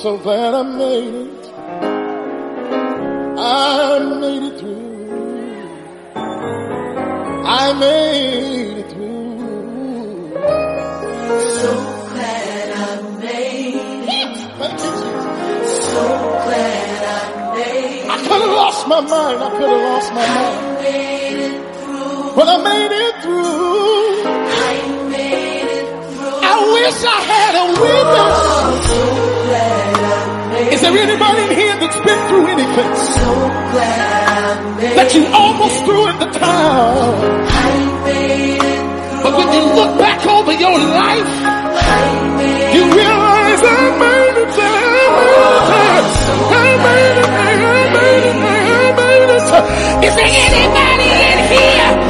So 0.04 0.18
glad 0.18 0.54
I 0.54 0.64
made 0.64 1.14
it. 1.14 1.54
I 3.40 4.00
made 4.20 4.44
it 4.52 4.60
through. 4.60 6.12
I 7.46 7.72
made 7.72 8.80
it 8.80 8.90
through. 8.92 10.34
So 11.56 11.70
glad 12.12 12.70
I 12.76 13.02
made 13.22 13.76
it. 13.76 14.06
Thank 14.06 14.36
you, 14.40 14.48
Jesus. 14.76 15.86
So 15.88 16.04
glad 16.44 17.04
I 17.08 17.56
made 17.56 18.04
it. 18.04 18.10
I 18.10 18.18
could 18.18 18.42
have 18.42 18.56
lost 18.60 18.84
my 18.90 19.00
mind. 19.00 19.40
I 19.42 19.50
could 19.52 19.70
have 19.70 19.84
lost 19.88 20.12
my 20.12 20.28
mind. 20.36 20.36
I 20.36 20.82
made 20.84 21.40
it 21.48 21.56
through. 21.80 22.36
But 22.36 22.48
I 22.50 22.58
made 22.62 22.92
it 22.92 23.16
through. 23.24 24.28
I 24.28 24.76
made 25.16 25.72
it 25.80 25.88
through. 26.12 26.44
I 26.44 26.56
wish 26.76 26.98
I 27.06 27.20
had 27.32 27.56
a 27.56 27.66
witness. 27.80 28.53
There 30.84 30.98
anybody 30.98 31.42
in 31.48 31.56
here 31.56 31.76
that's 31.80 31.96
been 32.04 32.22
through 32.28 32.46
anything 32.48 32.92
So 33.16 33.28
glad 33.72 34.84
that 35.00 35.16
you 35.16 35.24
almost 35.32 35.80
threw 35.86 36.04
in 36.12 36.20
the 36.20 36.28
towel? 36.36 37.16
I 37.48 37.72
made 38.04 38.60
it 38.60 38.84
through. 39.00 39.24
But 39.24 39.34
when 39.40 39.48
you 39.56 39.64
look 39.80 39.98
back 39.98 40.20
over 40.28 40.52
your 40.52 40.76
life, 40.76 41.32
you 42.76 42.84
realize 42.84 43.62
I 43.64 43.84
made 44.04 44.38
it, 44.44 44.52
I 44.52 44.92
made 45.88 46.12
it, 46.12 46.52
I 46.52 46.76
made 46.84 47.16
it, 47.16 47.32
I 47.32 47.80
made 47.96 48.28
it, 48.28 48.36
I 48.44 48.92
made 49.00 49.32
it. 49.40 49.48
Is 50.04 50.14
there 50.20 50.34
anybody 50.52 51.10
in 51.32 51.40
here 51.48 52.03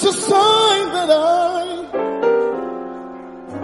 it's 0.00 0.06
a 0.06 0.12
sign 0.12 0.92
that 0.92 1.10
I, 1.10 1.62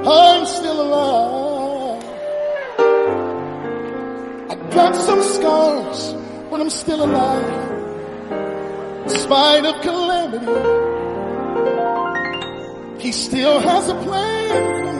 I'm 0.04 0.46
still 0.46 0.80
alive. 0.82 2.02
I 4.50 4.54
got 4.74 4.96
some 4.96 5.22
scars, 5.22 6.12
but 6.50 6.60
I'm 6.60 6.70
still 6.70 7.04
alive. 7.04 7.70
In 9.04 9.10
spite 9.10 9.64
of 9.64 9.80
calamity, 9.82 10.46
He 13.00 13.12
still 13.12 13.60
has 13.60 13.88
a 13.88 13.94
plan 14.02 14.64
for 14.80 14.92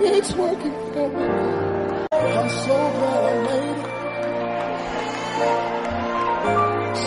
me. 0.00 0.08
It's 0.18 0.32
working 0.34 0.74
for 0.94 1.08
me. 1.16 1.26
I'm 2.10 2.50
so 2.50 2.74
glad 2.74 3.24
I 3.24 3.34
made 3.46 3.78
it. 5.76 5.79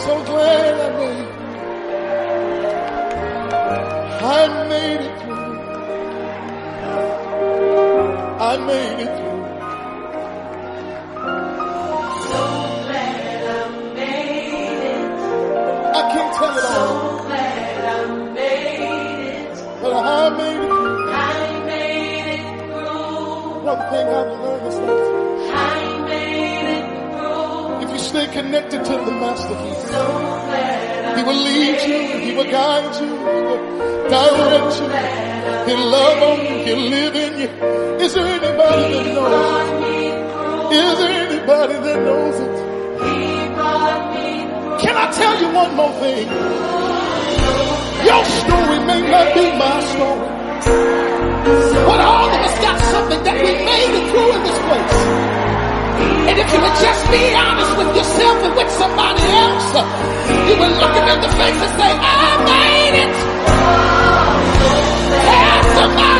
So 0.04 0.14
glad 0.26 0.76
I 0.82 0.84
made 4.70 5.02
it. 5.02 5.12
I 8.42 8.44
made 8.68 9.00
it 9.06 9.12
through. 9.18 9.44
So 12.28 12.42
glad 12.86 13.44
I 13.50 13.52
made 13.96 14.84
it 14.94 15.10
through. 15.20 16.00
I 16.00 16.02
can't 16.12 16.32
tell 16.36 16.58
it 16.58 16.64
all, 16.64 17.20
So 17.20 17.24
glad 17.28 17.86
I 17.86 17.88
made 18.34 19.28
it. 19.38 19.56
but 19.82 19.94
I 19.94 20.30
made 20.38 20.62
it 20.64 20.70
through. 20.70 21.12
I 21.12 21.14
made 21.66 22.28
it 22.38 22.46
through. 22.60 23.66
One 23.70 23.82
thing 23.92 24.08
I've 24.20 24.32
learned 24.44 24.53
stay 28.24 28.42
connected 28.42 28.84
to 28.86 28.92
the 28.92 29.12
Master, 29.12 29.56
He, 31.18 31.24
will 31.24 31.36
lead 31.36 31.82
you, 31.82 32.20
He 32.20 32.36
will 32.36 32.50
guide 32.50 32.96
you, 33.02 33.08
He 33.08 33.42
will 33.48 34.10
direct 34.10 34.74
you, 34.80 34.88
He'll 35.68 35.86
love 35.88 36.24
on 36.24 36.40
you, 36.46 36.64
He'll 36.66 36.90
live 36.90 37.16
in 37.16 37.40
you. 37.42 37.50
Is 38.04 38.14
there 38.14 38.28
anybody 38.28 38.94
that 38.94 39.06
knows? 39.14 39.74
Is 40.72 40.98
there 41.00 41.28
anybody 41.28 41.74
that 41.74 42.00
knows 42.04 42.40
it? 42.40 42.56
Can 44.82 44.96
I 44.98 45.12
tell 45.12 45.42
you 45.42 45.50
one 45.54 45.76
more 45.76 45.92
thing? 46.00 46.28
Your 48.08 48.24
story 48.26 48.80
may 48.86 49.02
not 49.14 49.34
be 49.34 49.46
my 49.64 49.80
story, 49.92 50.30
but 51.88 52.00
all 52.00 52.30
of 52.30 52.42
us 52.48 52.60
got 52.60 52.80
something 52.92 53.24
that 53.24 53.36
we 53.36 53.52
made 53.66 53.94
it 54.00 54.12
through 54.12 54.32
in 54.32 54.44
this 54.44 54.60
place. 54.68 55.43
And 56.30 56.36
if 56.40 56.48
you 56.54 56.60
would 56.62 56.78
just 56.80 57.04
be 57.12 57.34
honest 57.36 57.78
with 57.78 57.96
yourself 57.96 58.38
and 58.44 58.56
with 58.56 58.72
somebody 58.72 59.24
else, 59.24 59.68
you 60.48 60.56
would 60.60 60.74
look 60.80 60.94
them 60.96 61.08
in 61.14 61.20
the 61.22 61.32
face 61.40 61.60
and 61.66 61.74
say, 61.80 61.92
I 61.94 62.30
made 62.48 62.96
it. 63.04 63.16
Tell 65.24 65.64
somebody 65.78 66.13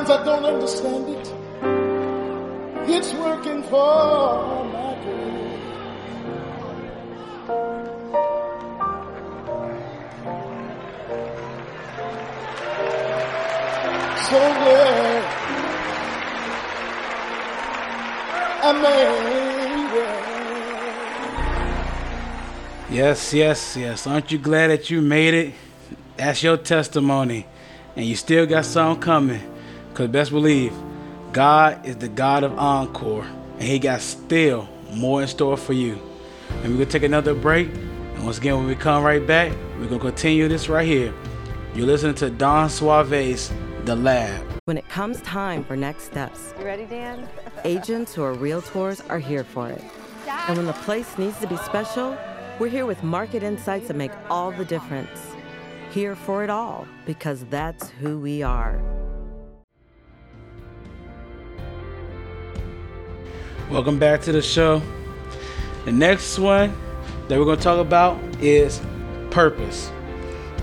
Sometimes 0.00 0.20
I 0.20 0.24
don't 0.24 0.44
understand 0.46 1.08
it. 1.10 1.26
It's 2.88 3.12
working 3.12 3.62
for 3.64 4.64
my 4.64 4.94
good. 5.04 5.50
So 14.24 14.38
glad 14.38 15.22
I 18.62 18.72
made 18.80 19.20
it. 22.88 22.94
Yes, 22.94 23.34
yes, 23.34 23.76
yes. 23.76 24.06
Aren't 24.06 24.32
you 24.32 24.38
glad 24.38 24.68
that 24.68 24.88
you 24.88 25.02
made 25.02 25.34
it? 25.34 25.52
That's 26.16 26.42
your 26.42 26.56
testimony. 26.56 27.44
And 27.96 28.06
you 28.06 28.16
still 28.16 28.46
got 28.46 28.64
some 28.64 28.98
coming. 28.98 29.49
Because 30.00 30.12
best 30.12 30.30
believe, 30.30 30.72
God 31.30 31.84
is 31.84 31.96
the 31.96 32.08
God 32.08 32.42
of 32.42 32.58
encore. 32.58 33.26
And 33.58 33.62
He 33.64 33.78
got 33.78 34.00
still 34.00 34.66
more 34.94 35.20
in 35.20 35.28
store 35.28 35.58
for 35.58 35.74
you. 35.74 36.00
And 36.48 36.70
we're 36.70 36.76
going 36.76 36.86
to 36.86 36.86
take 36.86 37.02
another 37.02 37.34
break. 37.34 37.68
And 37.68 38.24
once 38.24 38.38
again, 38.38 38.56
when 38.56 38.66
we 38.66 38.76
come 38.76 39.04
right 39.04 39.26
back, 39.26 39.52
we're 39.78 39.88
going 39.88 40.00
to 40.00 40.06
continue 40.06 40.48
this 40.48 40.70
right 40.70 40.86
here. 40.86 41.12
You're 41.74 41.86
listening 41.86 42.14
to 42.14 42.30
Don 42.30 42.70
Suave's 42.70 43.52
The 43.84 43.94
Lab. 43.94 44.42
When 44.64 44.78
it 44.78 44.88
comes 44.88 45.20
time 45.20 45.64
for 45.64 45.76
next 45.76 46.04
steps, 46.04 46.54
You 46.58 46.64
ready, 46.64 46.86
Dan? 46.86 47.28
agents 47.64 48.14
who 48.14 48.22
are 48.22 48.34
realtors 48.34 49.06
are 49.10 49.18
here 49.18 49.44
for 49.44 49.68
it. 49.68 49.84
And 50.48 50.56
when 50.56 50.66
the 50.66 50.72
place 50.72 51.18
needs 51.18 51.38
to 51.40 51.46
be 51.46 51.58
special, 51.58 52.16
we're 52.58 52.68
here 52.68 52.86
with 52.86 53.02
market 53.04 53.42
insights 53.42 53.88
that 53.88 53.98
make 53.98 54.12
all 54.30 54.50
the 54.50 54.64
difference. 54.64 55.34
Here 55.90 56.16
for 56.16 56.42
it 56.42 56.48
all, 56.48 56.88
because 57.04 57.44
that's 57.50 57.90
who 57.90 58.18
we 58.18 58.42
are. 58.42 58.80
Welcome 63.70 64.00
back 64.00 64.20
to 64.22 64.32
the 64.32 64.42
show. 64.42 64.82
The 65.84 65.92
next 65.92 66.40
one 66.40 66.74
that 67.28 67.38
we're 67.38 67.44
going 67.44 67.58
to 67.58 67.62
talk 67.62 67.78
about 67.78 68.18
is 68.40 68.80
purpose. 69.30 69.92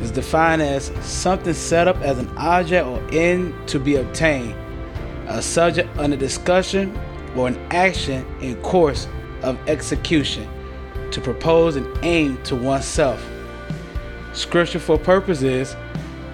It's 0.02 0.12
defined 0.12 0.62
as 0.62 0.88
something 1.06 1.54
set 1.54 1.88
up 1.88 1.96
as 2.02 2.20
an 2.20 2.28
object 2.38 2.86
or 2.86 3.02
end 3.14 3.56
to 3.70 3.80
be 3.80 3.96
obtained, 3.96 4.54
a 5.28 5.42
subject 5.42 5.88
under 5.98 6.18
discussion, 6.18 7.00
or 7.34 7.48
an 7.48 7.58
action 7.72 8.26
in 8.42 8.62
course 8.62 9.08
of 9.42 9.58
execution, 9.70 10.46
to 11.12 11.22
propose 11.22 11.78
an 11.78 11.90
aim 12.04 12.38
to 12.44 12.58
oneself. 12.58 13.26
Scripture 14.34 14.80
for 14.80 14.98
purpose 14.98 15.44
is, 15.44 15.78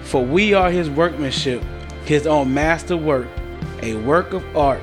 For 0.02 0.24
we 0.24 0.54
are 0.54 0.72
his 0.72 0.90
workmanship, 0.90 1.62
his 2.04 2.26
own 2.26 2.52
master 2.52 2.96
work, 2.96 3.28
a 3.80 3.94
work 3.94 4.32
of 4.32 4.56
art 4.56 4.82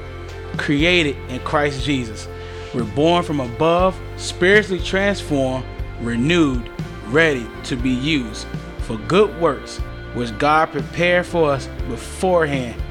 created 0.57 1.15
in 1.29 1.39
Christ 1.41 1.83
Jesus. 1.85 2.27
We're 2.73 2.83
born 2.83 3.23
from 3.23 3.39
above, 3.39 3.99
spiritually 4.17 4.83
transformed, 4.83 5.65
renewed, 5.99 6.69
ready 7.07 7.47
to 7.65 7.75
be 7.75 7.91
used 7.91 8.47
for 8.79 8.97
good 8.97 9.39
works, 9.41 9.77
which 10.13 10.37
God 10.37 10.71
prepared 10.71 11.25
for 11.25 11.51
us 11.51 11.67
beforehand, 11.87 12.81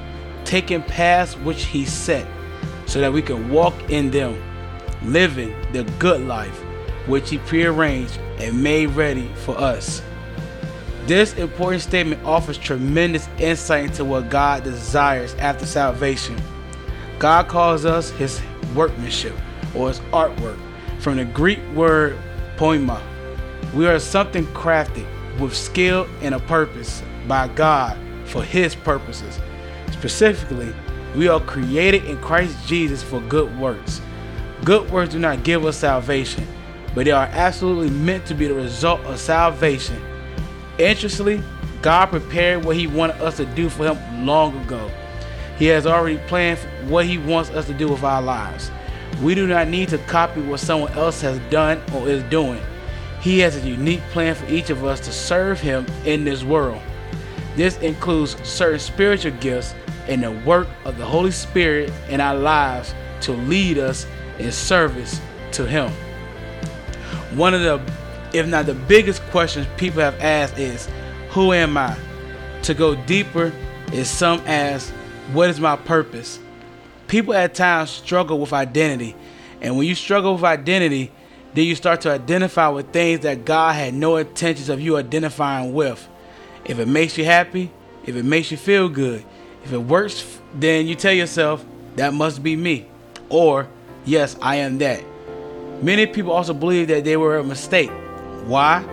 taking 0.44 0.82
paths 0.82 1.36
which 1.38 1.64
He 1.64 1.84
set, 1.84 2.26
so 2.86 3.00
that 3.00 3.12
we 3.12 3.22
can 3.22 3.50
walk 3.50 3.74
in 3.90 4.10
them. 4.10 4.40
living 5.02 5.54
the 5.72 5.84
good 5.98 6.20
life 6.20 6.58
which 7.06 7.30
He 7.30 7.38
prearranged 7.38 8.18
and 8.38 8.62
made 8.62 8.88
ready 8.90 9.28
for 9.44 9.56
us. 9.56 10.02
This 11.06 11.34
important 11.34 11.82
statement 11.82 12.22
offers 12.24 12.58
tremendous 12.58 13.28
insight 13.38 13.84
into 13.84 14.04
what 14.04 14.28
God 14.28 14.62
desires 14.64 15.34
after 15.34 15.66
salvation. 15.66 16.36
God 17.20 17.48
calls 17.48 17.84
us 17.84 18.08
His 18.12 18.40
workmanship 18.74 19.34
or 19.74 19.88
His 19.88 20.00
artwork 20.10 20.58
from 21.00 21.18
the 21.18 21.26
Greek 21.26 21.58
word 21.74 22.18
poema. 22.56 23.02
We 23.74 23.86
are 23.86 23.98
something 23.98 24.46
crafted 24.46 25.06
with 25.38 25.54
skill 25.54 26.08
and 26.22 26.34
a 26.34 26.38
purpose 26.40 27.02
by 27.28 27.48
God 27.48 27.98
for 28.24 28.42
His 28.42 28.74
purposes. 28.74 29.38
Specifically, 29.92 30.72
we 31.14 31.28
are 31.28 31.40
created 31.40 32.06
in 32.06 32.16
Christ 32.22 32.56
Jesus 32.66 33.02
for 33.02 33.20
good 33.20 33.54
works. 33.58 34.00
Good 34.64 34.90
works 34.90 35.12
do 35.12 35.18
not 35.18 35.44
give 35.44 35.66
us 35.66 35.76
salvation, 35.76 36.46
but 36.94 37.04
they 37.04 37.10
are 37.10 37.28
absolutely 37.32 37.90
meant 37.90 38.24
to 38.26 38.34
be 38.34 38.46
the 38.46 38.54
result 38.54 39.00
of 39.02 39.20
salvation. 39.20 40.00
Interestingly, 40.78 41.42
God 41.82 42.06
prepared 42.06 42.64
what 42.64 42.76
He 42.76 42.86
wanted 42.86 43.20
us 43.20 43.36
to 43.36 43.44
do 43.44 43.68
for 43.68 43.92
Him 43.92 44.24
long 44.24 44.58
ago. 44.64 44.90
He 45.60 45.66
has 45.66 45.86
already 45.86 46.16
planned 46.26 46.58
what 46.88 47.04
He 47.04 47.18
wants 47.18 47.50
us 47.50 47.66
to 47.66 47.74
do 47.74 47.88
with 47.88 48.02
our 48.02 48.22
lives. 48.22 48.70
We 49.22 49.34
do 49.34 49.46
not 49.46 49.68
need 49.68 49.90
to 49.90 49.98
copy 49.98 50.40
what 50.40 50.58
someone 50.58 50.90
else 50.94 51.20
has 51.20 51.38
done 51.50 51.82
or 51.94 52.08
is 52.08 52.22
doing. 52.24 52.62
He 53.20 53.40
has 53.40 53.56
a 53.56 53.60
unique 53.60 54.00
plan 54.10 54.34
for 54.34 54.46
each 54.46 54.70
of 54.70 54.86
us 54.86 55.00
to 55.00 55.12
serve 55.12 55.60
Him 55.60 55.84
in 56.06 56.24
this 56.24 56.42
world. 56.42 56.80
This 57.56 57.76
includes 57.80 58.36
certain 58.42 58.78
spiritual 58.78 59.32
gifts 59.32 59.74
and 60.08 60.22
the 60.22 60.30
work 60.30 60.66
of 60.86 60.96
the 60.96 61.04
Holy 61.04 61.30
Spirit 61.30 61.92
in 62.08 62.22
our 62.22 62.34
lives 62.34 62.94
to 63.20 63.32
lead 63.32 63.76
us 63.76 64.06
in 64.38 64.50
service 64.50 65.20
to 65.52 65.66
Him. 65.66 65.90
One 67.34 67.52
of 67.52 67.60
the, 67.60 67.82
if 68.32 68.46
not 68.46 68.64
the 68.64 68.72
biggest 68.72 69.20
questions 69.24 69.66
people 69.76 70.00
have 70.00 70.18
asked 70.20 70.58
is, 70.58 70.88
Who 71.32 71.52
am 71.52 71.76
I? 71.76 71.98
To 72.62 72.72
go 72.72 72.94
deeper 72.94 73.52
is 73.92 74.08
some 74.08 74.40
ask, 74.46 74.90
What 75.32 75.50
is 75.50 75.60
my 75.60 75.76
purpose? 75.76 76.40
People 77.06 77.34
at 77.34 77.54
times 77.54 77.90
struggle 77.90 78.40
with 78.40 78.52
identity, 78.52 79.14
and 79.60 79.76
when 79.76 79.86
you 79.86 79.94
struggle 79.94 80.34
with 80.34 80.44
identity, 80.44 81.12
then 81.54 81.64
you 81.64 81.74
start 81.74 82.00
to 82.02 82.10
identify 82.10 82.68
with 82.68 82.92
things 82.92 83.20
that 83.20 83.44
God 83.44 83.74
had 83.74 83.94
no 83.94 84.16
intentions 84.16 84.68
of 84.68 84.80
you 84.80 84.96
identifying 84.96 85.72
with. 85.72 86.08
If 86.64 86.78
it 86.78 86.88
makes 86.88 87.16
you 87.16 87.24
happy, 87.24 87.70
if 88.06 88.16
it 88.16 88.24
makes 88.24 88.50
you 88.50 88.56
feel 88.56 88.88
good, 88.88 89.24
if 89.64 89.72
it 89.72 89.78
works, 89.78 90.40
then 90.54 90.86
you 90.86 90.94
tell 90.94 91.12
yourself, 91.12 91.64
that 91.96 92.14
must 92.14 92.42
be 92.42 92.56
me. 92.56 92.86
Or, 93.28 93.68
yes, 94.04 94.36
I 94.40 94.56
am 94.56 94.78
that. 94.78 95.02
Many 95.82 96.06
people 96.06 96.32
also 96.32 96.54
believe 96.54 96.88
that 96.88 97.04
they 97.04 97.16
were 97.16 97.38
a 97.38 97.44
mistake. 97.44 97.90
Why? 98.46 98.84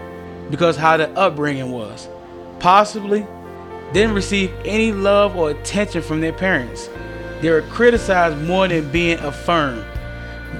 Because 0.49 0.75
how 0.75 0.97
the 0.97 1.09
upbringing 1.11 1.71
was. 1.71 2.07
Possibly 2.59 3.25
didn't 3.93 4.15
receive 4.15 4.51
any 4.65 4.91
love 4.91 5.35
or 5.35 5.51
attention 5.51 6.01
from 6.01 6.21
their 6.21 6.33
parents. 6.33 6.89
They 7.41 7.49
were 7.49 7.61
criticized 7.63 8.37
more 8.45 8.67
than 8.67 8.91
being 8.91 9.19
affirmed. 9.19 9.85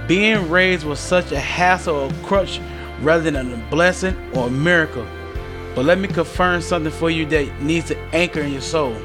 Being 0.07 0.49
raised 0.49 0.85
was 0.85 0.99
such 0.99 1.31
a 1.31 1.39
hassle 1.39 1.95
or 1.95 2.11
crutch 2.23 2.59
rather 3.01 3.29
than 3.29 3.53
a 3.53 3.69
blessing 3.69 4.15
or 4.35 4.47
a 4.47 4.51
miracle. 4.51 5.05
But 5.75 5.85
let 5.85 5.99
me 5.99 6.07
confirm 6.07 6.61
something 6.61 6.91
for 6.91 7.09
you 7.09 7.25
that 7.27 7.61
needs 7.61 7.87
to 7.87 7.97
anchor 8.13 8.41
in 8.41 8.51
your 8.51 8.61
soul. 8.61 8.95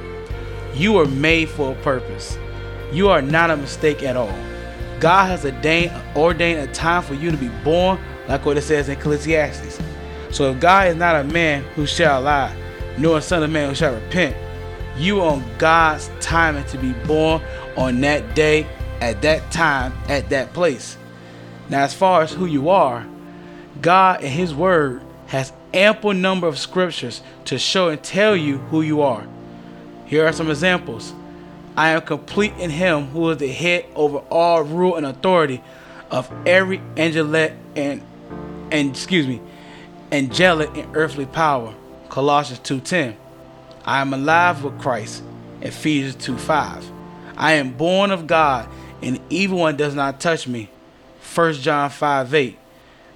You 0.75 0.97
are 0.99 1.07
made 1.07 1.49
for 1.49 1.73
a 1.73 1.83
purpose. 1.83 2.39
You 2.93 3.09
are 3.09 3.23
not 3.23 3.51
a 3.51 3.57
mistake 3.57 4.03
at 4.03 4.17
all. 4.17 4.35
God 5.01 5.27
has 5.27 5.45
ordained, 5.45 5.93
ordained 6.17 6.61
a 6.61 6.73
time 6.73 7.03
for 7.03 7.15
you 7.15 7.31
to 7.31 7.37
be 7.37 7.49
born, 7.65 7.99
like 8.29 8.47
what 8.47 8.57
it 8.57 8.63
says 8.63 8.89
in 8.89 8.97
Ecclesiastes. 8.97 9.81
So 10.31 10.51
if 10.51 10.61
God 10.61 10.89
is 10.89 10.97
not 10.97 11.17
a 11.17 11.25
man 11.25 11.65
who 11.75 11.87
shall 11.87 12.23
lie, 12.23 12.57
nor 12.99 13.19
a 13.19 13.23
son 13.23 13.43
of 13.43 13.51
man 13.51 13.69
who 13.69 13.75
shall 13.75 13.95
repent, 13.95 14.37
you 14.97 15.23
on 15.23 15.45
God's 15.59 16.11
timing 16.21 16.65
to 16.67 16.79
be 16.79 16.93
born 17.07 17.43
on 17.77 18.01
that 18.03 18.35
day, 18.35 18.67
at 19.01 19.23
that 19.23 19.51
time, 19.51 19.93
at 20.09 20.31
that 20.31 20.53
place. 20.53 20.97
Now, 21.69 21.83
as 21.83 21.95
far 21.95 22.23
as 22.23 22.33
who 22.33 22.47
you 22.47 22.69
are, 22.69 23.07
God 23.81 24.23
in 24.23 24.31
His 24.31 24.55
Word 24.55 25.03
has 25.27 25.53
ample 25.73 26.13
number 26.13 26.47
of 26.47 26.59
scriptures 26.59 27.23
to 27.47 27.59
show 27.59 27.89
and 27.89 28.03
tell 28.03 28.37
you 28.37 28.59
who 28.59 28.83
you 28.83 29.03
are. 29.03 29.27
Here 30.07 30.27
are 30.27 30.33
some 30.33 30.51
examples. 30.51 31.15
I 31.77 31.91
am 31.91 32.03
complete 32.03 32.53
in 32.59 32.71
Him 32.71 33.07
who 33.07 33.31
is 33.31 33.39
the 33.39 33.49
head 33.49 33.87
over 33.95 34.19
all 34.31 34.63
rule 34.63 34.97
and 34.97 35.07
authority 35.07 35.63
of 36.11 36.31
every 36.47 36.83
angelic 36.97 37.55
and 37.75 38.03
and 38.71 38.91
excuse 38.91 39.27
me, 39.27 39.41
angelic 40.11 40.77
and 40.77 40.97
earthly 40.97 41.27
power. 41.27 41.75
Colossians 42.13 42.61
2:10. 42.61 43.17
I 43.87 44.03
am 44.03 44.13
alive 44.13 44.63
with 44.63 44.79
Christ. 44.79 45.23
Ephesians 45.63 46.15
2:5. 46.17 46.85
I 47.39 47.53
am 47.53 47.71
born 47.71 48.11
of 48.11 48.27
God, 48.27 48.69
and 49.01 49.19
evil 49.31 49.61
one 49.61 49.79
does 49.79 49.95
not 49.95 50.21
touch 50.21 50.47
me. 50.47 50.69
1 51.23 51.63
John 51.63 51.89
5:8. 51.89 52.59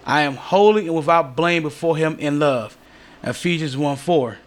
I 0.07 0.23
am 0.23 0.37
holy 0.37 0.87
and 0.87 0.97
without 0.97 1.37
blame 1.37 1.63
before 1.63 1.99
him 1.99 2.17
in 2.19 2.39
love. 2.39 2.79
Ephesians 3.23 3.77
1:4. 3.77 4.39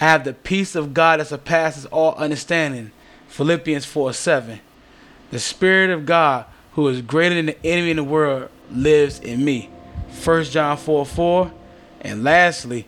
I 0.00 0.04
have 0.04 0.22
the 0.22 0.32
peace 0.32 0.76
of 0.76 0.94
God 0.94 1.18
that 1.18 1.26
surpasses 1.26 1.84
all 1.86 2.14
understanding. 2.14 2.92
Philippians 3.26 3.84
4:7. 3.84 4.60
The 5.32 5.40
Spirit 5.40 5.90
of 5.90 6.06
God, 6.06 6.44
who 6.74 6.86
is 6.86 7.02
greater 7.02 7.34
than 7.34 7.46
the 7.46 7.66
enemy 7.66 7.90
in 7.90 7.96
the 7.96 8.04
world, 8.04 8.48
lives 8.70 9.18
in 9.18 9.44
me. 9.44 9.70
1 10.22 10.52
John 10.52 10.76
4 10.76 11.04
4. 11.04 11.50
And 12.00 12.22
lastly, 12.22 12.86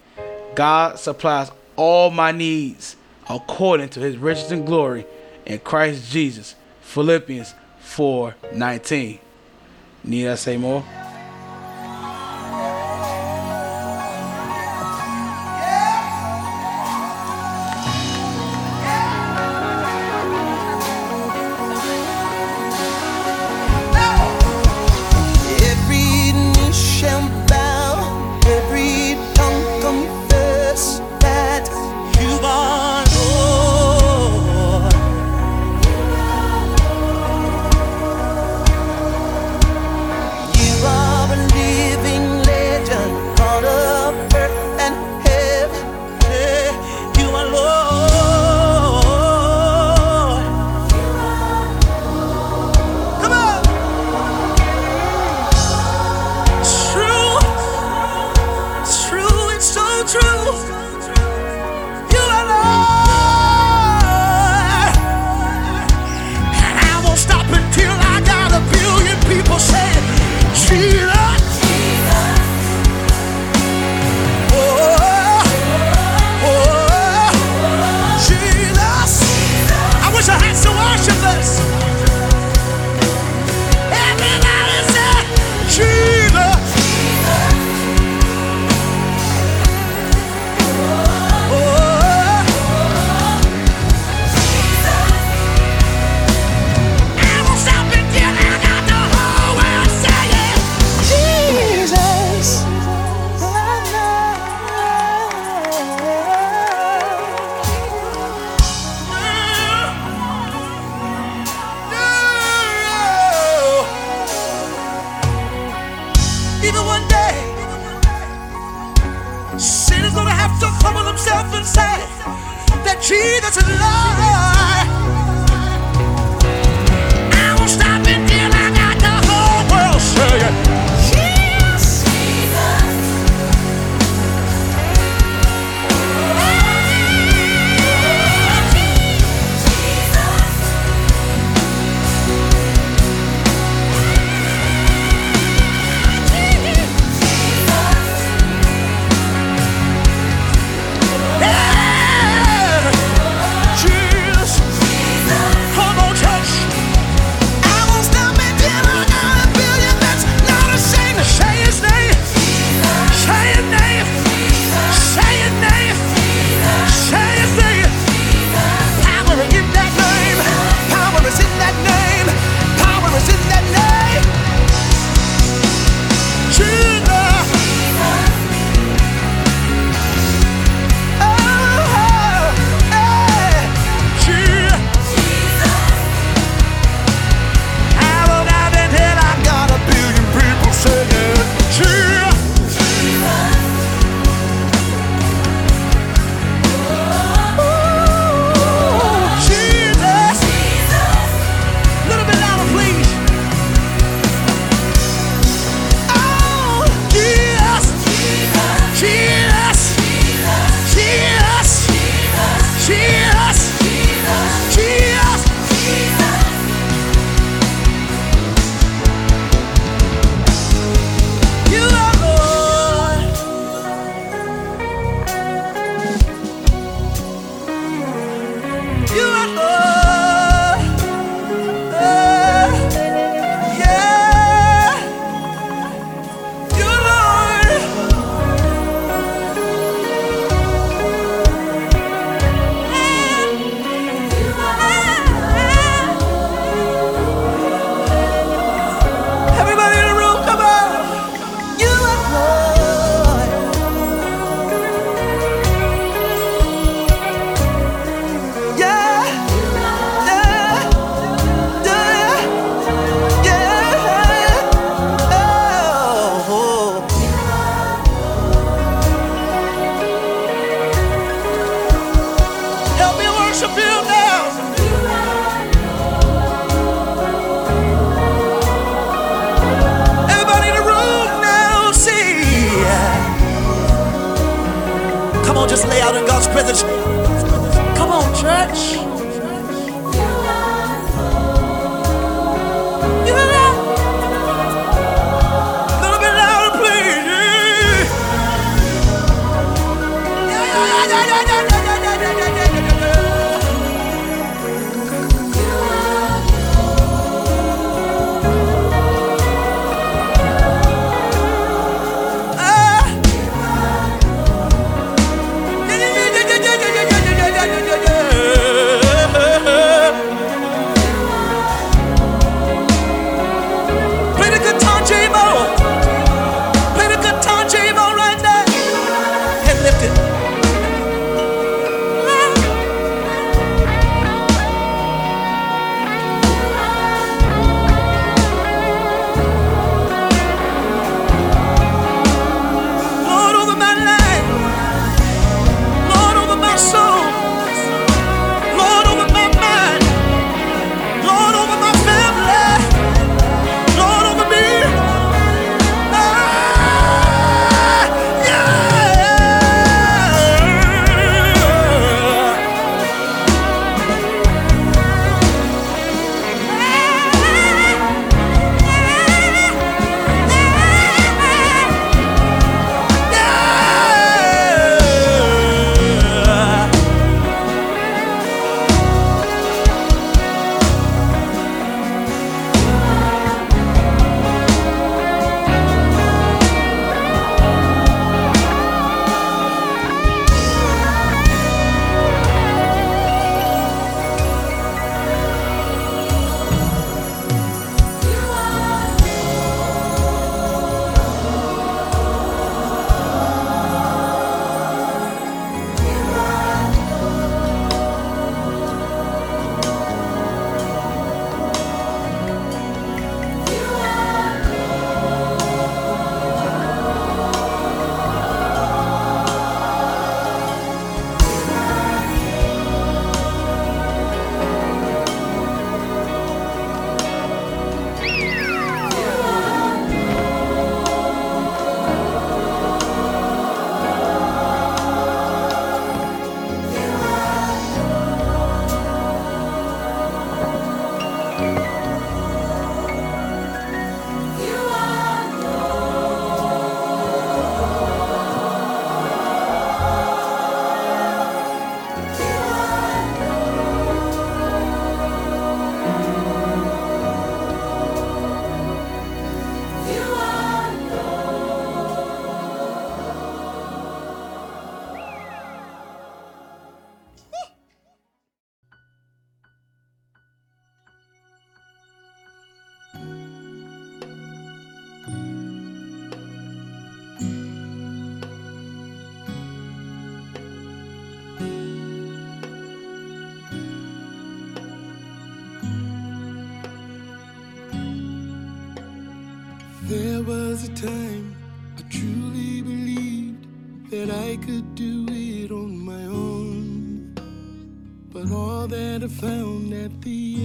God 0.55 0.99
supplies 0.99 1.51
all 1.77 2.11
my 2.11 2.33
needs 2.33 2.97
according 3.29 3.89
to 3.91 4.01
his 4.01 4.17
riches 4.17 4.51
and 4.51 4.67
glory 4.67 5.07
in 5.47 5.59
Christ 5.61 6.11
Jesus. 6.11 6.55
Philippians 6.83 7.55
4 7.81 8.35
19. 8.53 9.19
Need 10.05 10.29
I 10.29 10.35
say 10.35 10.57
more? 10.57 10.85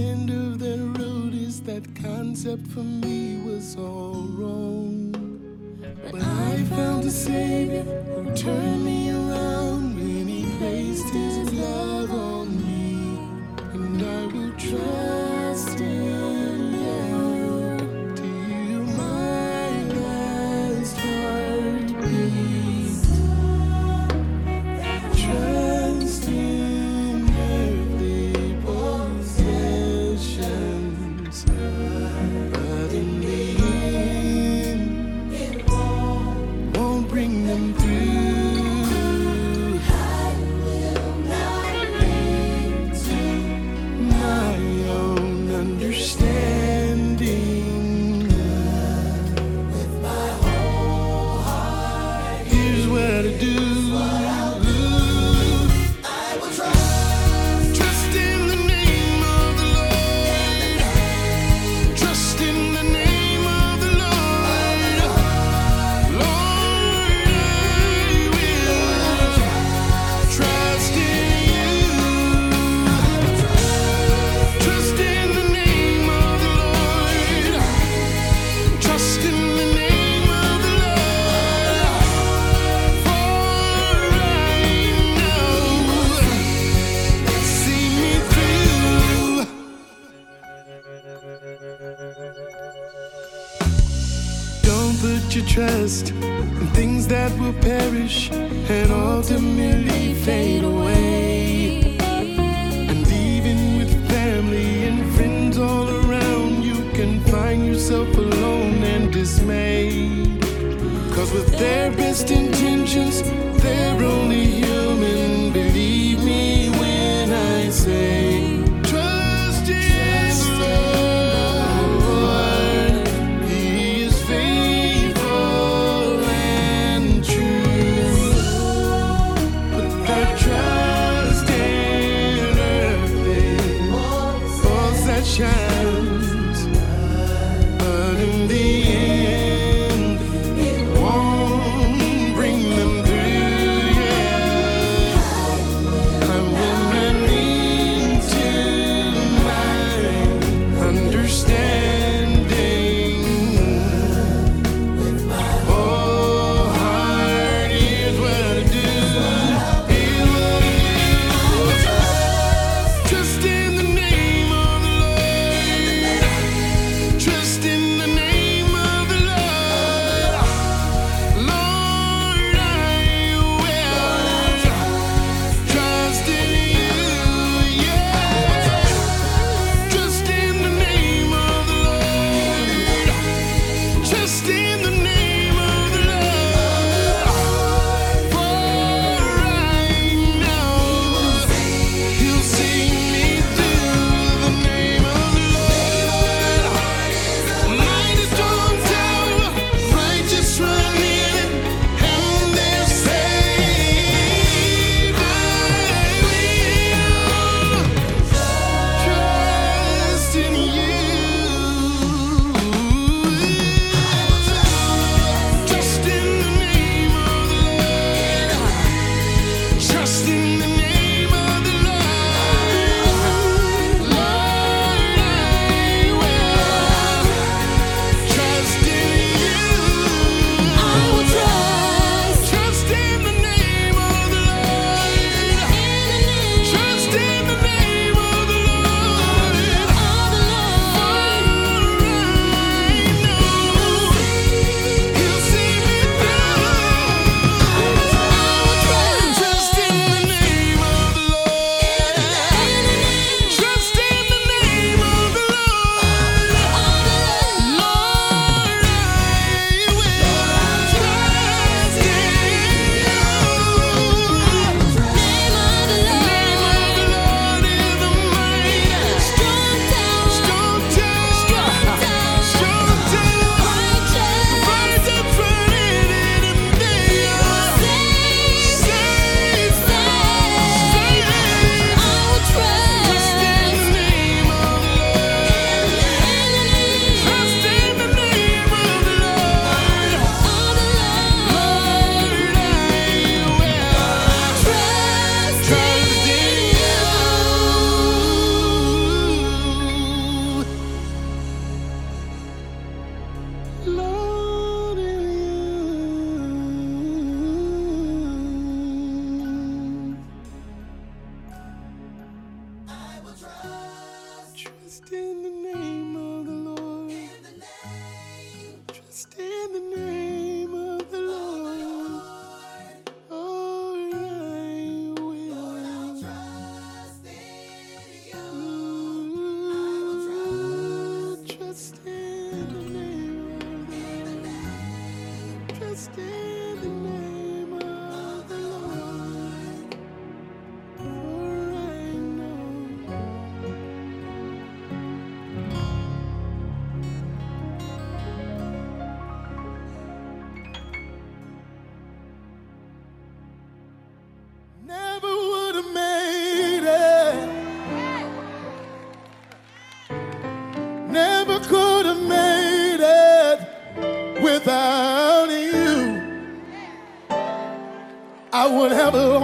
end 0.06 0.30
of 0.30 0.60
that 0.60 0.80
road 1.00 1.34
is 1.34 1.62
that 1.62 1.84
concept 1.96 2.66
for 2.68 2.84
me 2.84 3.38
was 3.44 3.76
all 3.78 4.26
wrong. 4.38 5.12
But 6.12 6.22
I 6.22 6.64
found 6.76 7.04
a 7.06 7.12
savior 7.12 7.84
who 7.84 8.36
turned 8.36 8.86
me 8.86 9.10
around 9.10 9.96
when 9.96 10.28
he 10.28 10.42
placed 10.58 11.10
his 11.10 11.54
love 11.54 12.12
on 12.12 12.48
me, 12.68 13.18
and 13.74 14.02
I 14.02 14.26
will 14.34 14.54
try. 14.58 15.25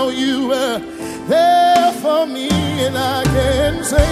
How 0.00 0.08
you 0.08 0.48
were 0.48 0.78
there 1.28 1.92
for 2.00 2.26
me, 2.26 2.48
and 2.86 2.96
I 2.96 3.22
can 3.36 3.84
say, 3.84 4.08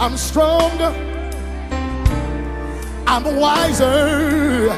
I'm 0.00 0.16
stronger, 0.16 0.90
I'm 3.06 3.24
wiser, 3.36 4.70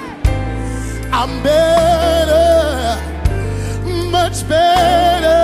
I'm 1.18 1.32
better, 1.44 2.98
much 4.10 4.36
better. 4.48 5.42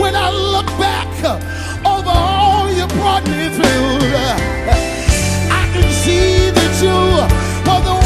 When 0.00 0.14
I 0.16 0.30
look 0.54 0.68
back 0.86 1.12
over 1.84 2.14
all 2.32 2.66
you 2.78 2.86
brought 2.96 3.26
me 3.26 3.44
through, 3.56 3.98
I 5.60 5.64
can 5.74 5.88
see 6.02 6.48
that 6.58 6.72
you 6.82 6.96
were 7.68 7.80
the 7.88 7.97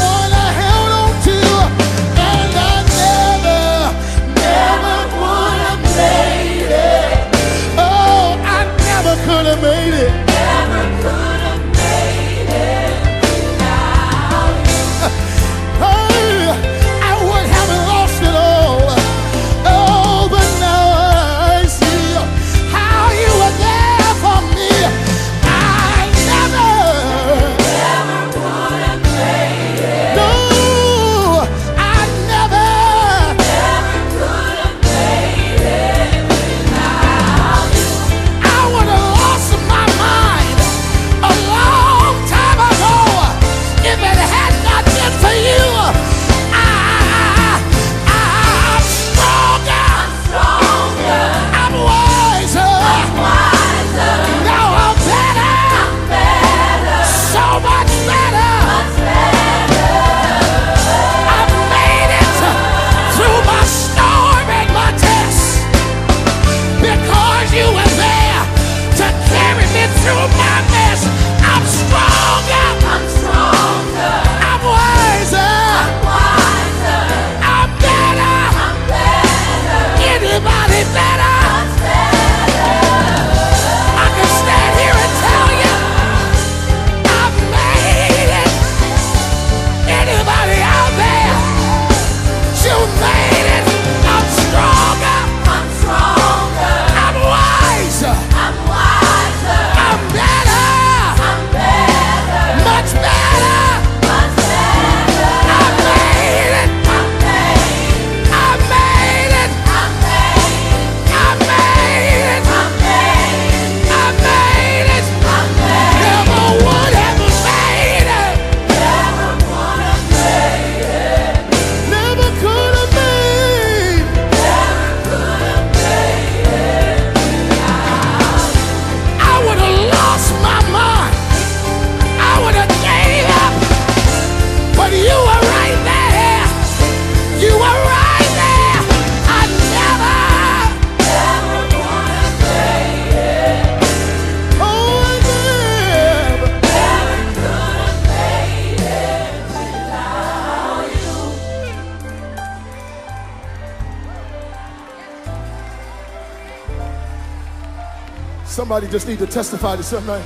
Somebody 158.73 158.91
just 158.91 159.07
need 159.07 159.19
to 159.19 159.27
testify 159.27 159.75
to 159.75 159.83
somebody 159.83 160.23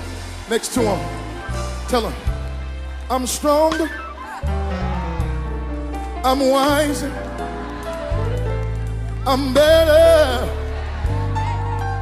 next 0.50 0.74
to 0.76 0.80
him. 0.80 1.00
Tell 1.90 2.10
him, 2.10 2.14
I'm 3.10 3.28
strong, 3.28 3.74
I'm 6.24 6.40
wiser. 6.40 7.12
I'm 9.26 9.54
better. 9.54 10.46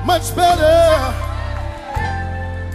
Much 0.06 0.36
better. 0.36 1.16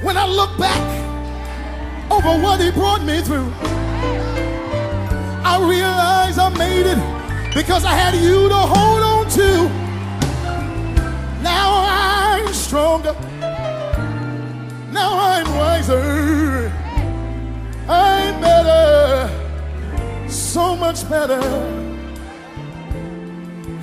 When 0.05 0.17
I 0.17 0.27
look 0.27 0.59
back 0.59 2.11
over 2.11 2.43
what 2.43 2.61
he 2.61 2.73
brought 2.73 3.05
me 3.05 3.21
through, 3.21 3.53
I 5.45 5.65
realize 5.65 6.39
I 6.39 6.49
made 6.59 6.87
it 6.87 7.55
because 7.55 7.85
I 7.85 7.93
had 7.93 8.17
you 8.17 8.49
to 8.49 8.57
hold 8.57 9.03
on 9.05 9.31
to. 9.31 9.80
Much 20.91 21.09
better. 21.09 21.41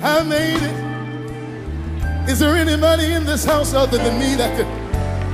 I 0.02 0.22
made 0.24 0.62
it. 0.70 2.28
Is 2.28 2.38
there 2.38 2.54
anybody 2.54 3.12
in 3.12 3.24
this 3.24 3.46
house 3.46 3.72
other 3.72 3.96
than 3.96 4.18
me 4.18 4.34
that 4.34 4.50
could 4.58 4.70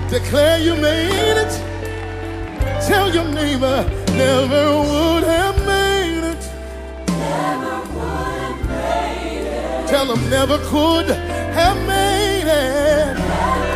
declare 0.09 0.59
you 0.61 0.77
made 0.77 1.37
it? 1.45 1.53
Tell 2.87 3.13
your 3.13 3.25
neighbor, 3.25 3.83
never 4.13 4.65
would 4.91 5.25
have 5.25 5.57
made 5.67 6.25
it. 6.33 6.43
Never 7.09 7.77
would 7.95 8.39
have 8.39 8.61
made 8.69 9.47
it. 9.49 9.89
Tell 9.89 10.07
them 10.07 10.31
never 10.31 10.59
could 10.71 11.09
have 11.09 11.79
made 11.89 12.47
it. 12.47 13.74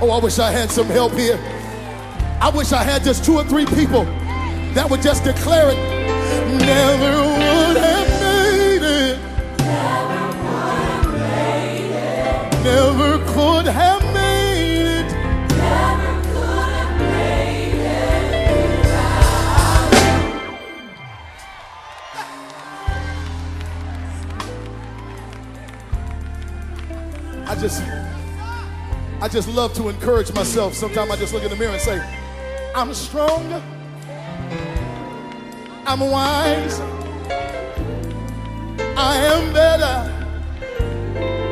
Oh, 0.00 0.10
I 0.10 0.20
wish 0.20 0.38
I 0.38 0.52
had 0.52 0.70
some 0.70 0.86
help 0.86 1.12
here. 1.14 1.36
I 2.40 2.50
wish 2.54 2.70
I 2.72 2.84
had 2.84 3.02
just 3.02 3.24
two 3.24 3.34
or 3.34 3.42
three 3.42 3.66
people 3.66 4.04
that 4.74 4.88
would 4.88 5.02
just 5.02 5.24
declare 5.24 5.70
it. 5.70 5.76
Never 6.60 7.16
would 7.18 7.76
have 7.76 8.08
made 8.22 8.82
it. 8.84 9.18
Never 9.58 10.38
would 10.44 10.86
have 10.86 11.14
made 11.14 11.90
it. 11.90 12.62
Never 12.62 13.18
could 13.32 13.66
have 13.66 14.02
made 14.14 15.00
it. 15.00 15.10
Never 15.56 16.22
could 16.30 16.70
have 16.70 17.00
made 17.00 17.80
it. 17.80 18.28
I 27.48 27.54
just, 27.56 27.82
I 29.20 29.26
just 29.26 29.48
love 29.48 29.74
to 29.74 29.88
encourage 29.88 30.32
myself. 30.32 30.74
Sometimes 30.74 31.10
I 31.10 31.16
just 31.16 31.34
look 31.34 31.42
in 31.42 31.50
the 31.50 31.56
mirror 31.56 31.72
and 31.72 31.80
say, 31.80 31.98
I'm 32.72 32.94
strong. 32.94 33.52
I'm 35.84 35.98
wise. 35.98 36.78
I 38.96 39.16
am 39.16 39.52
better. 39.52 40.14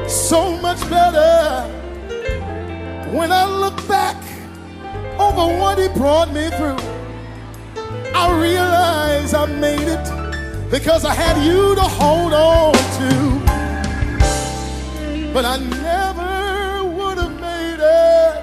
So 0.09 0.57
much 0.59 0.79
better. 0.89 1.67
When 3.11 3.33
I 3.33 3.45
look 3.47 3.77
back 3.89 4.17
over 5.19 5.59
what 5.59 5.79
he 5.79 5.89
brought 5.89 6.33
me 6.33 6.49
through, 6.51 6.79
I 8.15 8.41
realize 8.41 9.35
I 9.35 9.47
made 9.47 9.89
it 9.89 10.71
because 10.71 11.05
I 11.05 11.15
had 11.15 11.45
you 11.45 11.75
to 11.75 11.83
hold 11.83 12.33
on 12.33 12.75
to. 12.99 13.47
But 15.33 15.45
I 15.45 15.59
it. 17.87 18.35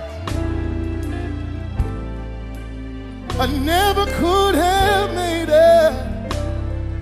I 3.40 3.46
never 3.48 4.06
could 4.20 4.56
have 4.56 5.14
made 5.16 5.50
it 5.50 5.94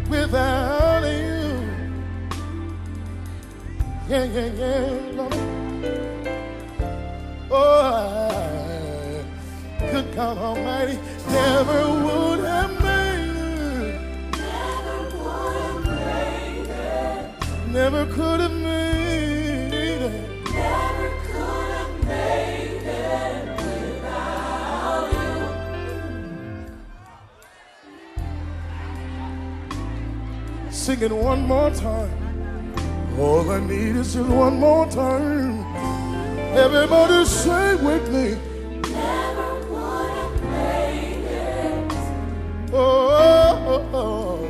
without 0.09 1.03
you. 1.03 1.61
Yeah, 4.09 4.23
yeah, 4.35 4.49
yeah. 4.61 4.88
Lord. 5.18 5.35
Oh, 7.51 9.26
good 9.91 10.07
God 10.15 10.38
Almighty, 10.38 10.97
never 11.30 11.80
would 12.05 12.39
have 12.39 12.72
made 12.81 13.35
it. 13.35 14.01
Never 17.68 18.05
could 18.07 18.39
have 18.39 18.51
Sing 30.91 31.03
it 31.03 31.11
one 31.13 31.43
more 31.47 31.72
time. 31.72 32.11
All 33.18 33.49
I 33.49 33.61
need 33.61 33.95
is 33.95 34.13
just 34.13 34.27
one 34.27 34.59
more 34.59 34.85
time. 34.88 35.63
Everybody 36.53 37.23
say 37.23 37.76
with 37.76 38.11
me. 38.11 38.38
Oh, 42.73 43.07
oh, 43.73 43.89
oh. 43.93 44.47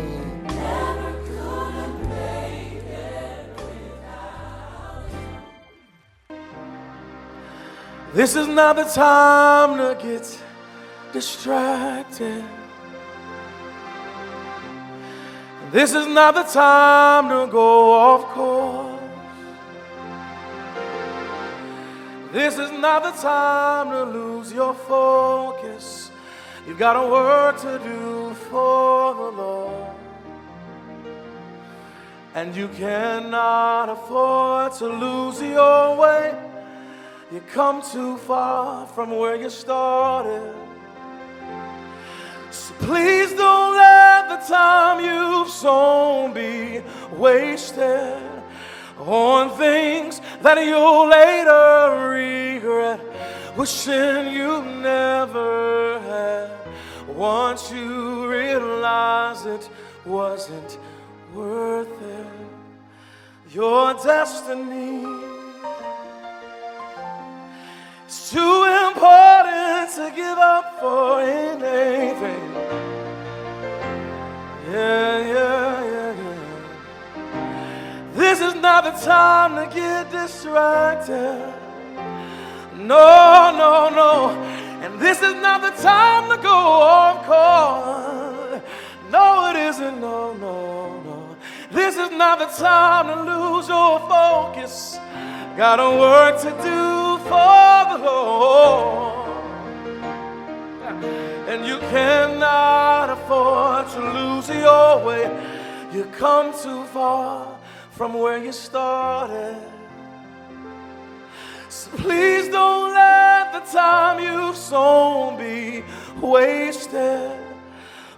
This 8.15 8.35
is 8.35 8.47
not 8.47 8.77
the 8.77 8.85
time 8.85 9.77
to 9.77 9.95
get 10.03 10.41
distracted. 11.13 12.43
This 15.72 15.93
is 15.93 16.06
not 16.06 16.35
the 16.35 16.43
time 16.43 17.30
to 17.30 17.49
go 17.49 17.93
off 17.93 18.26
course. 18.34 18.99
This 22.34 22.57
is 22.57 22.72
not 22.72 23.03
the 23.03 23.11
time 23.11 23.89
to 23.91 24.03
lose 24.03 24.52
your 24.52 24.73
focus. 24.73 26.11
You've 26.68 26.77
got 26.77 26.98
a 26.98 27.07
work 27.07 27.61
to 27.61 27.80
do 27.80 28.34
for 28.49 29.14
the 29.15 29.31
Lord. 29.41 29.95
And 32.35 32.53
you 32.53 32.68
cannot 32.69 33.88
afford 33.89 34.73
to 34.73 34.88
lose 34.88 35.41
your 35.41 35.95
way. 35.95 36.35
You 37.31 37.39
come 37.53 37.81
too 37.81 38.18
far 38.18 38.88
from 38.88 39.11
where 39.11 39.38
you 39.38 39.49
started. 39.49 40.53
So 42.52 42.73
please 42.80 43.34
don't 43.34 43.61
the 44.32 44.45
time 44.48 45.03
you've 45.03 45.49
sown 45.49 46.34
be 46.34 46.82
wasted 47.18 48.22
on 48.98 49.49
things 49.58 50.22
that 50.41 50.58
you'll 50.64 51.10
later 51.10 52.08
regret, 52.10 53.02
wishing 53.58 54.34
you 54.34 54.64
never 54.64 55.99
had. 55.99 56.52
Once 57.10 57.72
you 57.72 58.30
realize 58.30 59.45
it 59.45 59.70
wasn't 60.06 60.78
worth 61.34 62.02
it, 62.02 63.53
your 63.53 63.94
destiny. 63.95 65.03
It's 68.06 68.32
too 68.32 68.64
important 68.88 69.90
to 69.98 70.12
give 70.16 70.38
up 70.38 70.80
for 70.80 71.22
anything. 71.22 73.01
Yeah, 74.72 75.19
yeah, 75.34 75.84
yeah. 75.93 76.14
This 78.14 78.39
is 78.39 78.56
not 78.56 78.85
the 78.85 78.91
time 79.06 79.56
to 79.57 79.65
get 79.76 80.10
distracted. 80.11 81.53
No, 82.77 83.52
no, 83.52 83.89
no. 83.89 84.30
And 84.81 84.98
this 84.98 85.22
is 85.22 85.34
not 85.34 85.61
the 85.61 85.72
time 85.81 86.30
to 86.30 86.38
go 86.41 86.56
off 86.56 87.26
course. 87.26 88.61
No, 89.11 89.49
it 89.49 89.57
isn't. 89.57 89.99
No, 89.99 90.34
no, 90.35 91.02
no. 91.02 91.35
This 91.72 91.98
is 91.98 92.11
not 92.11 92.39
the 92.39 92.45
time 92.45 93.07
to 93.07 93.23
lose 93.23 93.68
your 93.68 93.99
focus. 94.07 94.98
Got 95.57 95.81
a 95.81 95.89
work 95.99 96.39
to 96.43 96.52
do 96.64 97.18
for 97.27 97.85
the 97.91 97.98
Lord. 98.06 99.11
You 101.72 101.80
cannot 101.80 103.11
afford 103.11 103.88
to 103.91 104.02
lose 104.18 104.49
your 104.49 105.06
way. 105.06 105.26
You 105.93 106.03
come 106.18 106.52
too 106.52 106.84
far 106.88 107.57
from 107.91 108.14
where 108.14 108.38
you 108.43 108.52
started. 108.52 109.56
So 111.69 111.89
please 111.91 112.49
don't 112.49 112.93
let 112.93 113.53
the 113.53 113.72
time 113.72 114.19
you've 114.19 114.57
sown 114.57 115.38
be 115.38 115.85
wasted 116.19 117.39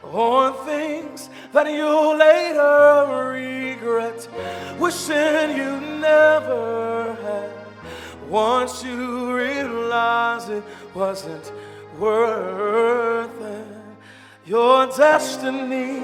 on 0.01 0.65
things 0.65 1.29
that 1.51 1.67
you'll 1.67 2.17
later 2.17 3.05
regret, 3.33 4.27
wishing 4.79 5.57
you 5.61 5.79
never 6.01 7.15
had. 7.21 7.51
Once 8.27 8.83
you 8.83 9.35
realize 9.35 10.49
it 10.49 10.63
wasn't 10.95 11.51
worth 12.03 13.29
your 14.45 14.87
destiny. 14.87 16.01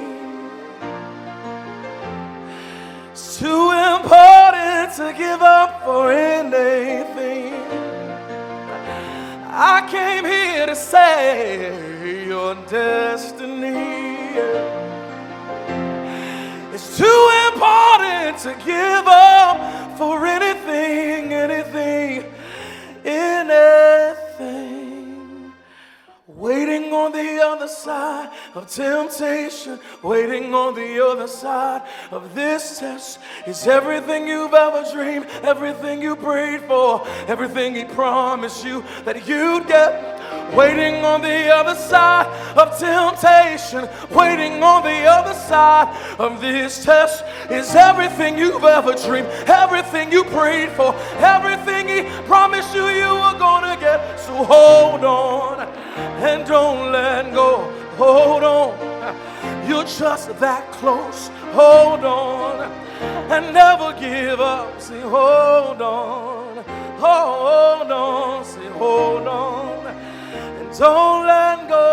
It's 3.12 3.38
too 3.38 3.72
important 3.98 4.94
to 5.00 5.14
give 5.18 5.42
up 5.42 5.84
for 5.84 6.10
anything. 6.10 7.54
I 9.52 9.86
came 9.92 10.24
here 10.24 10.68
to 10.68 10.76
say 10.76 12.26
your 12.28 12.56
destiny. 12.70 13.80
It's 16.74 16.98
too 16.98 17.24
important 17.52 18.38
to 18.46 18.52
give 18.66 19.06
up 19.06 19.98
for 19.98 20.26
anything, 20.26 21.34
anything, 21.34 22.24
anything. 23.04 24.19
Side 27.90 28.30
of 28.56 28.70
temptation, 28.70 29.80
waiting 30.04 30.54
on 30.54 30.76
the 30.76 31.04
other 31.04 31.28
side 31.28 31.82
of 32.12 32.36
this 32.36 32.80
test. 32.80 33.20
Is 33.48 33.68
everything 33.68 34.28
you've 34.28 34.54
ever 34.54 34.84
dreamed, 34.92 35.26
everything 35.44 36.02
you 36.02 36.16
prayed 36.16 36.62
for, 36.62 37.08
everything 37.28 37.76
He 37.76 37.86
promised 37.86 38.66
you 38.66 38.84
that 39.06 39.28
you'd 39.28 39.68
get. 39.68 40.18
Waiting 40.54 41.04
on 41.06 41.22
the 41.22 41.50
other 41.54 41.76
side 41.76 42.28
of 42.58 42.78
temptation, 42.78 43.90
waiting 44.12 44.62
on 44.62 44.84
the 44.84 45.06
other 45.06 45.34
side 45.34 45.90
of 46.20 46.42
this 46.42 46.84
test. 46.84 47.24
Is 47.50 47.74
everything 47.76 48.38
you've 48.38 48.64
ever 48.64 48.94
dreamed, 48.94 49.28
everything 49.48 50.12
you 50.12 50.24
prayed 50.26 50.70
for, 50.72 50.94
everything 51.18 51.88
He 51.88 52.02
promised 52.28 52.76
you 52.76 52.88
you 52.88 53.12
were 53.24 53.40
gonna 53.40 53.78
get. 53.80 54.20
So 54.20 54.34
hold 54.44 55.04
on 55.04 55.80
and 56.30 56.46
don't 56.46 56.92
let 56.92 57.34
go. 57.34 57.52
Hold 57.98 58.44
on, 58.44 58.72
you're 59.68 59.84
just 59.84 60.28
that 60.40 60.72
close. 60.72 61.30
Hold 61.54 62.06
on 62.06 62.72
and 63.34 63.54
never 63.54 63.94
give 64.00 64.40
up. 64.40 64.80
Say, 64.80 65.02
hold 65.02 65.82
on, 65.82 66.64
hold 67.06 67.92
on, 67.92 68.46
say, 68.46 68.68
hold 68.82 69.28
on, 69.28 69.88
and 69.88 70.70
don't 70.78 71.26
let 71.26 71.68
go. 71.68 71.88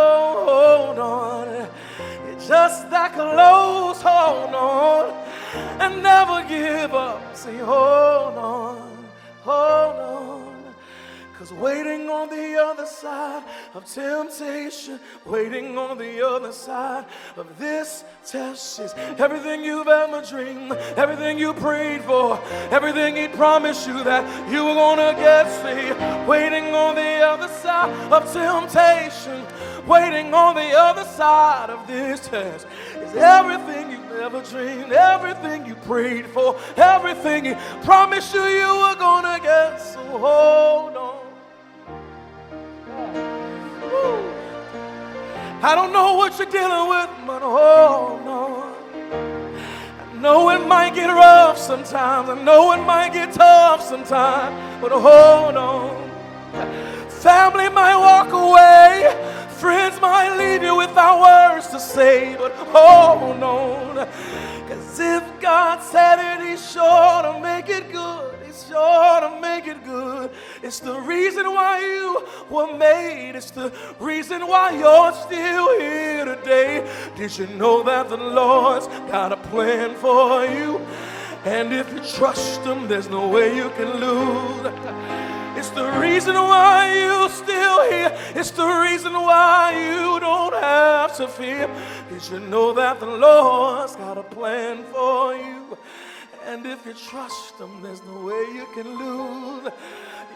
Hold 0.53 0.99
on, 0.99 1.69
you're 2.27 2.41
just 2.41 2.91
that 2.91 3.13
close. 3.15 4.03
Hold 4.03 4.55
on 4.55 5.05
and 5.83 6.03
never 6.03 6.47
give 6.47 6.93
up. 6.95 7.35
Say, 7.35 7.57
hold 7.57 8.37
on, 8.37 9.09
hold 9.43 9.97
on. 9.97 10.46
Cause 11.39 11.53
waiting 11.53 12.09
on 12.09 12.31
the 12.31 12.59
other 12.59 12.87
side 12.87 13.45
of 13.75 13.85
temptation, 13.85 14.99
waiting 15.27 15.77
on 15.77 15.99
the 15.99 16.27
other 16.27 16.51
side 16.51 17.05
of 17.37 17.59
this 17.59 18.05
test 18.25 18.81
is 18.81 18.95
everything 19.19 19.63
you've 19.63 19.87
ever 19.87 20.23
dreamed, 20.23 20.73
everything 20.97 21.39
you 21.39 21.53
prayed 21.53 22.01
for, 22.05 22.41
everything 22.71 23.17
He 23.17 23.29
promised 23.29 23.87
you 23.87 24.03
that 24.03 24.25
you 24.51 24.65
were 24.65 24.73
gonna 24.73 25.13
get. 25.13 25.47
See, 25.61 26.27
waiting 26.27 26.75
on 26.75 26.95
the 26.95 27.21
other 27.21 27.49
side 27.49 27.91
of 28.11 28.33
temptation, 28.33 29.45
waiting 29.87 30.33
on 30.33 30.55
the 30.55 30.73
other 30.73 31.05
side 31.05 31.69
of 31.69 31.87
this 31.87 32.29
test 32.29 32.67
is 32.97 33.15
everything 33.15 33.91
you've 33.91 34.13
ever 34.13 34.41
dreamed, 34.41 34.91
everything 34.91 35.67
you 35.67 35.75
prayed 35.75 36.27
for, 36.29 36.59
everything 36.79 37.45
He 37.45 37.55
promised 37.85 38.33
you 38.33 38.43
you 38.43 38.75
were 38.75 38.97
gonna 38.97 39.39
get. 39.39 39.77
So 39.83 40.01
hold 40.01 40.97
on. 40.97 41.26
I 45.63 45.75
don't 45.75 45.93
know 45.93 46.15
what 46.15 46.39
you're 46.39 46.49
dealing 46.49 46.89
with, 46.89 47.11
but 47.27 47.43
oh, 47.43 48.19
hold 48.19 48.29
on. 48.29 48.77
I 50.01 50.21
know 50.21 50.51
it 50.51 50.67
might 50.67 50.95
get 50.95 51.09
rough 51.09 51.59
sometimes. 51.59 52.29
I 52.29 52.41
know 52.43 52.73
it 52.73 52.83
might 52.85 53.13
get 53.13 53.33
tough 53.33 53.83
sometimes, 53.83 54.55
but 54.81 54.93
oh, 54.93 55.01
hold 55.01 55.57
on. 55.57 57.11
Family 57.11 57.69
might 57.69 57.97
walk 57.97 58.33
away. 58.33 59.13
Friends 59.59 60.01
might 60.01 60.37
leave 60.37 60.63
you 60.63 60.77
without 60.77 61.21
words 61.21 61.69
to 61.69 61.81
say, 61.81 62.37
but 62.39 62.53
oh, 62.59 63.19
hold 63.19 63.43
on. 63.43 64.07
Cause 64.69 65.01
if 65.01 65.41
God 65.41 65.83
said 65.83 66.19
it, 66.21 66.49
He's 66.49 66.71
sure 66.71 67.23
to 67.23 67.41
make 67.43 67.69
it 67.69 67.91
good. 67.91 68.36
He's 68.57 68.69
sure 68.69 69.21
to 69.21 69.39
make 69.41 69.67
it 69.67 69.85
good. 69.85 70.31
It's 70.63 70.81
the 70.81 70.99
reason 71.01 71.45
why 71.47 71.81
you 71.81 72.27
were 72.49 72.75
made. 72.75 73.37
It's 73.37 73.51
the 73.51 73.71
reason 74.01 74.47
why 74.47 74.71
you're 74.71 75.13
still 75.13 75.79
here 75.79 76.25
today. 76.25 76.91
Did 77.17 77.37
you 77.37 77.49
know 77.49 77.83
that 77.83 78.09
the 78.09 78.17
Lord's 78.17 78.87
got 79.13 79.33
a 79.33 79.37
plan 79.37 79.95
for 79.97 80.47
you? 80.47 80.81
And 81.45 81.71
if 81.71 81.93
you 81.93 82.01
trust 82.01 82.63
Him, 82.63 82.89
there's 82.89 83.11
no 83.11 83.29
way 83.29 83.55
you 83.55 83.69
can 83.77 84.01
lose. 84.01 84.73
It's 85.59 85.71
the 85.71 85.91
reason 86.01 86.35
why 86.35 86.95
you're 86.97 87.29
still 87.29 87.91
here. 87.91 88.17
It's 88.35 88.53
the 88.53 88.67
reason 88.67 89.13
why 89.13 89.73
you 89.73 90.19
don't 90.19 90.55
have 90.55 91.15
to 91.19 91.29
fear. 91.29 91.69
Did 92.09 92.31
you 92.31 92.41
know 92.41 92.73
that 92.73 93.01
the 93.01 93.07
Lord's 93.07 93.97
got 93.97 94.17
a 94.17 94.23
plan 94.23 94.83
for 94.85 95.35
you? 95.35 95.77
And 96.47 96.65
if 96.65 96.87
you 96.87 96.95
trust 96.95 97.59
Him, 97.59 97.83
there's 97.83 98.03
no 98.05 98.21
way 98.21 98.45
you 98.55 98.67
can 98.73 98.97
lose. 98.97 99.73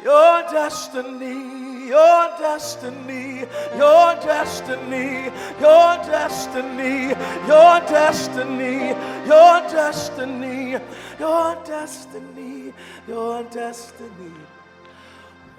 Your 0.02 0.42
destiny, 0.50 1.86
your 1.88 2.28
destiny, 2.38 3.46
your 3.76 4.16
destiny, 4.16 5.30
your 5.54 5.96
destiny, 6.02 7.14
your 7.46 7.80
destiny, 7.86 8.94
your 9.26 9.60
destiny, 9.70 10.78
your 11.20 11.54
destiny, 11.64 12.72
your 13.06 13.44
destiny 13.44 14.32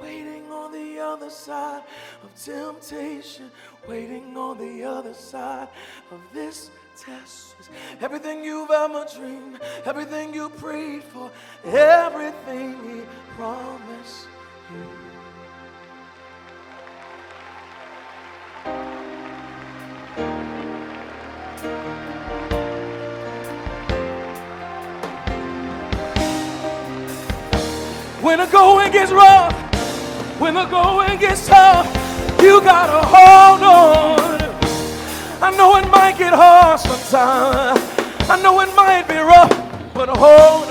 waiting 0.01 0.51
on 0.51 0.71
the 0.71 0.99
other 0.99 1.29
side 1.29 1.83
of 2.23 2.43
temptation, 2.43 3.51
waiting 3.87 4.35
on 4.35 4.57
the 4.57 4.83
other 4.83 5.13
side 5.13 5.67
of 6.09 6.19
this 6.33 6.71
test. 6.97 7.55
Everything 8.01 8.43
you've 8.43 8.71
ever 8.71 9.05
dreamed, 9.15 9.59
everything 9.85 10.33
you 10.33 10.49
prayed 10.49 11.03
for, 11.03 11.31
everything 11.63 12.75
He 12.83 13.01
promised 13.35 14.27
you. 14.71 14.87
When 28.21 28.37
the 28.37 28.45
going 28.45 28.91
gets 28.91 29.11
rough, 29.11 29.53
when 30.39 30.53
the 30.53 30.65
going 30.65 31.19
gets 31.19 31.47
tough, 31.47 31.87
you 32.41 32.61
gotta 32.61 33.05
hold 33.05 33.63
on. 33.63 34.40
I 35.43 35.49
know 35.57 35.75
it 35.77 35.89
might 35.89 36.17
get 36.17 36.33
hard 36.33 36.79
sometimes. 36.79 37.79
I 38.29 38.41
know 38.41 38.61
it 38.61 38.73
might 38.75 39.07
be 39.07 39.17
rough, 39.17 39.49
but 39.93 40.07
hold 40.09 40.70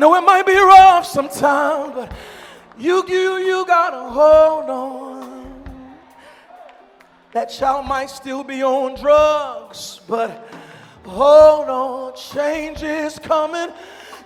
know 0.00 0.14
it 0.14 0.22
might 0.22 0.46
be 0.46 0.56
rough 0.56 1.04
sometimes, 1.04 1.94
but 1.94 2.12
you, 2.78 3.04
you, 3.06 3.36
you 3.36 3.66
gotta 3.66 4.08
hold 4.08 4.70
on. 4.70 5.60
That 7.32 7.50
child 7.50 7.86
might 7.86 8.08
still 8.08 8.42
be 8.42 8.62
on 8.62 8.98
drugs, 8.98 10.00
but 10.08 10.48
hold 11.04 11.68
on. 11.68 12.16
Change 12.16 12.82
is 12.82 13.18
coming. 13.18 13.68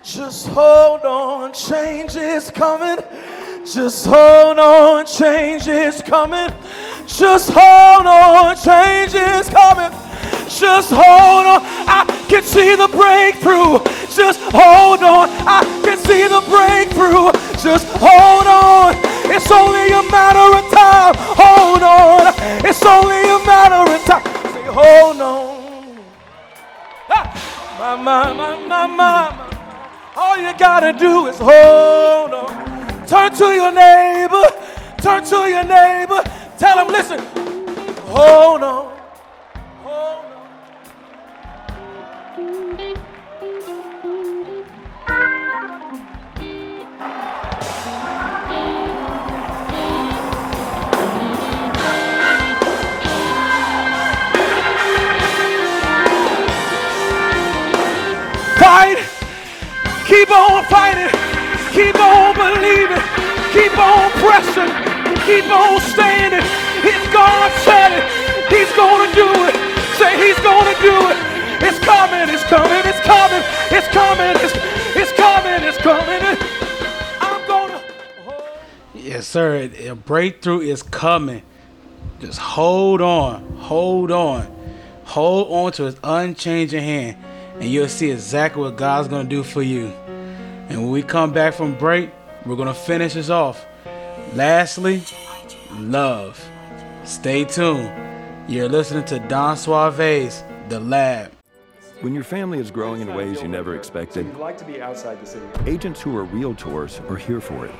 Just 0.04 0.46
hold 0.46 1.02
on. 1.02 1.52
Change 1.52 2.14
is 2.16 2.50
coming. 2.52 3.04
Just 3.66 4.06
hold 4.06 4.58
on. 4.58 5.06
Change 5.06 5.66
is 5.66 6.02
coming. 6.02 6.50
Just 7.06 7.50
hold 7.52 8.06
on. 8.06 8.56
Change 8.56 9.14
is 9.14 9.50
coming. 9.50 9.90
Just 10.48 10.90
hold 10.92 11.46
on. 11.46 11.62
I 11.88 12.26
can 12.28 12.42
see 12.44 12.76
the 12.76 12.88
breakthrough. 12.88 13.93
Just 14.16 14.40
hold 14.54 15.02
on. 15.02 15.28
I 15.46 15.62
can 15.84 15.98
see 15.98 16.28
the 16.28 16.40
breakthrough. 16.48 17.32
Just 17.58 17.86
hold 17.98 18.46
on. 18.46 18.94
It's 19.30 19.50
only 19.50 19.88
a 19.90 20.02
matter 20.10 20.48
of 20.58 20.64
time. 20.72 21.14
Hold 21.36 21.82
on. 21.82 22.34
It's 22.64 22.84
only 22.84 23.22
a 23.22 23.38
matter 23.46 23.90
of 23.92 24.04
time. 24.04 24.24
Say, 24.52 24.62
hold 24.64 25.20
on. 25.20 25.98
Ah, 27.10 27.76
My, 27.78 27.96
my, 27.96 28.32
my, 28.32 28.66
my, 28.66 28.86
my. 28.86 29.50
All 30.16 30.38
you 30.38 30.56
gotta 30.56 30.92
do 30.92 31.26
is 31.26 31.38
hold 31.38 32.32
on. 32.34 33.06
Turn 33.06 33.32
to 33.34 33.46
your 33.52 33.72
neighbor. 33.72 34.44
Turn 35.02 35.24
to 35.24 35.36
your 35.48 35.64
neighbor. 35.64 36.22
Tell 36.58 36.78
him, 36.84 36.92
listen. 36.92 37.18
Hold 38.06 38.62
on. 38.62 38.93
Keep 60.24 60.36
on 60.36 60.64
fighting. 60.64 61.10
Keep 61.72 62.00
on 62.00 62.34
believing. 62.34 62.96
Keep 63.52 63.76
on 63.76 64.10
pressing. 64.24 64.72
Keep 65.26 65.44
on 65.52 65.78
standing. 65.82 66.40
If 66.80 67.12
God 67.12 67.52
said 67.60 67.92
it, 67.92 68.04
He's 68.48 68.72
gonna 68.74 69.12
do 69.12 69.28
it. 69.44 69.54
Say 69.98 70.16
He's 70.16 70.40
gonna 70.40 70.72
do 70.80 70.96
it. 71.10 71.18
It's 71.62 71.78
coming, 71.80 72.32
it's 72.32 72.42
coming, 72.44 72.80
it's 72.86 73.00
coming, 73.00 73.42
it's 73.70 73.88
coming, 73.88 74.36
it's, 74.42 74.96
it's 74.96 75.12
coming, 75.12 75.62
it's 75.62 75.76
coming. 75.76 76.22
I'm 77.20 77.46
gonna. 77.46 77.82
Oh. 78.26 78.48
Yes, 78.94 79.26
sir. 79.26 79.68
A 79.78 79.94
breakthrough 79.94 80.60
is 80.60 80.82
coming. 80.82 81.42
Just 82.20 82.38
hold 82.38 83.02
on. 83.02 83.42
Hold 83.58 84.10
on. 84.10 84.46
Hold 85.04 85.52
on 85.52 85.72
to 85.72 85.82
his 85.82 85.96
unchanging 86.02 86.82
hand. 86.82 87.18
And 87.56 87.64
you'll 87.64 87.88
see 87.88 88.10
exactly 88.10 88.62
what 88.62 88.76
God's 88.76 89.08
to 89.08 89.24
do 89.24 89.42
for 89.42 89.60
you. 89.60 89.92
And 90.74 90.82
when 90.82 90.90
we 90.90 91.04
come 91.04 91.32
back 91.32 91.54
from 91.54 91.78
break, 91.78 92.10
we're 92.44 92.56
going 92.56 92.66
to 92.66 92.74
finish 92.74 93.14
this 93.14 93.30
off. 93.30 93.64
Lastly, 94.34 95.04
love. 95.70 96.44
Stay 97.04 97.44
tuned. 97.44 97.92
You're 98.48 98.68
listening 98.68 99.04
to 99.04 99.20
Don 99.20 99.54
Suave's 99.56 100.42
The 100.68 100.80
Lab. 100.80 101.30
When 102.00 102.12
your 102.12 102.24
family 102.24 102.58
is 102.58 102.72
growing 102.72 103.02
in 103.02 103.14
ways 103.14 103.40
you 103.40 103.46
never 103.46 103.76
expected, 103.76 104.26
You'd 104.26 104.38
like 104.38 104.58
to 104.58 104.64
be 104.64 104.82
outside 104.82 105.22
the 105.22 105.26
city. 105.26 105.46
agents 105.64 106.00
who 106.00 106.16
are 106.16 106.26
realtors 106.26 107.08
are 107.08 107.18
here 107.18 107.40
for 107.40 107.66
it. 107.66 107.74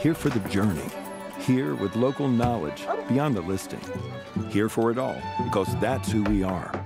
Here 0.00 0.12
for 0.12 0.28
the 0.28 0.40
journey. 0.48 0.90
Here 1.38 1.76
with 1.76 1.94
local 1.94 2.26
knowledge 2.26 2.84
beyond 3.08 3.36
the 3.36 3.42
listing. 3.42 3.80
Here 4.48 4.68
for 4.68 4.90
it 4.90 4.98
all 4.98 5.22
because 5.44 5.68
that's 5.78 6.10
who 6.10 6.24
we 6.24 6.42
are. 6.42 6.84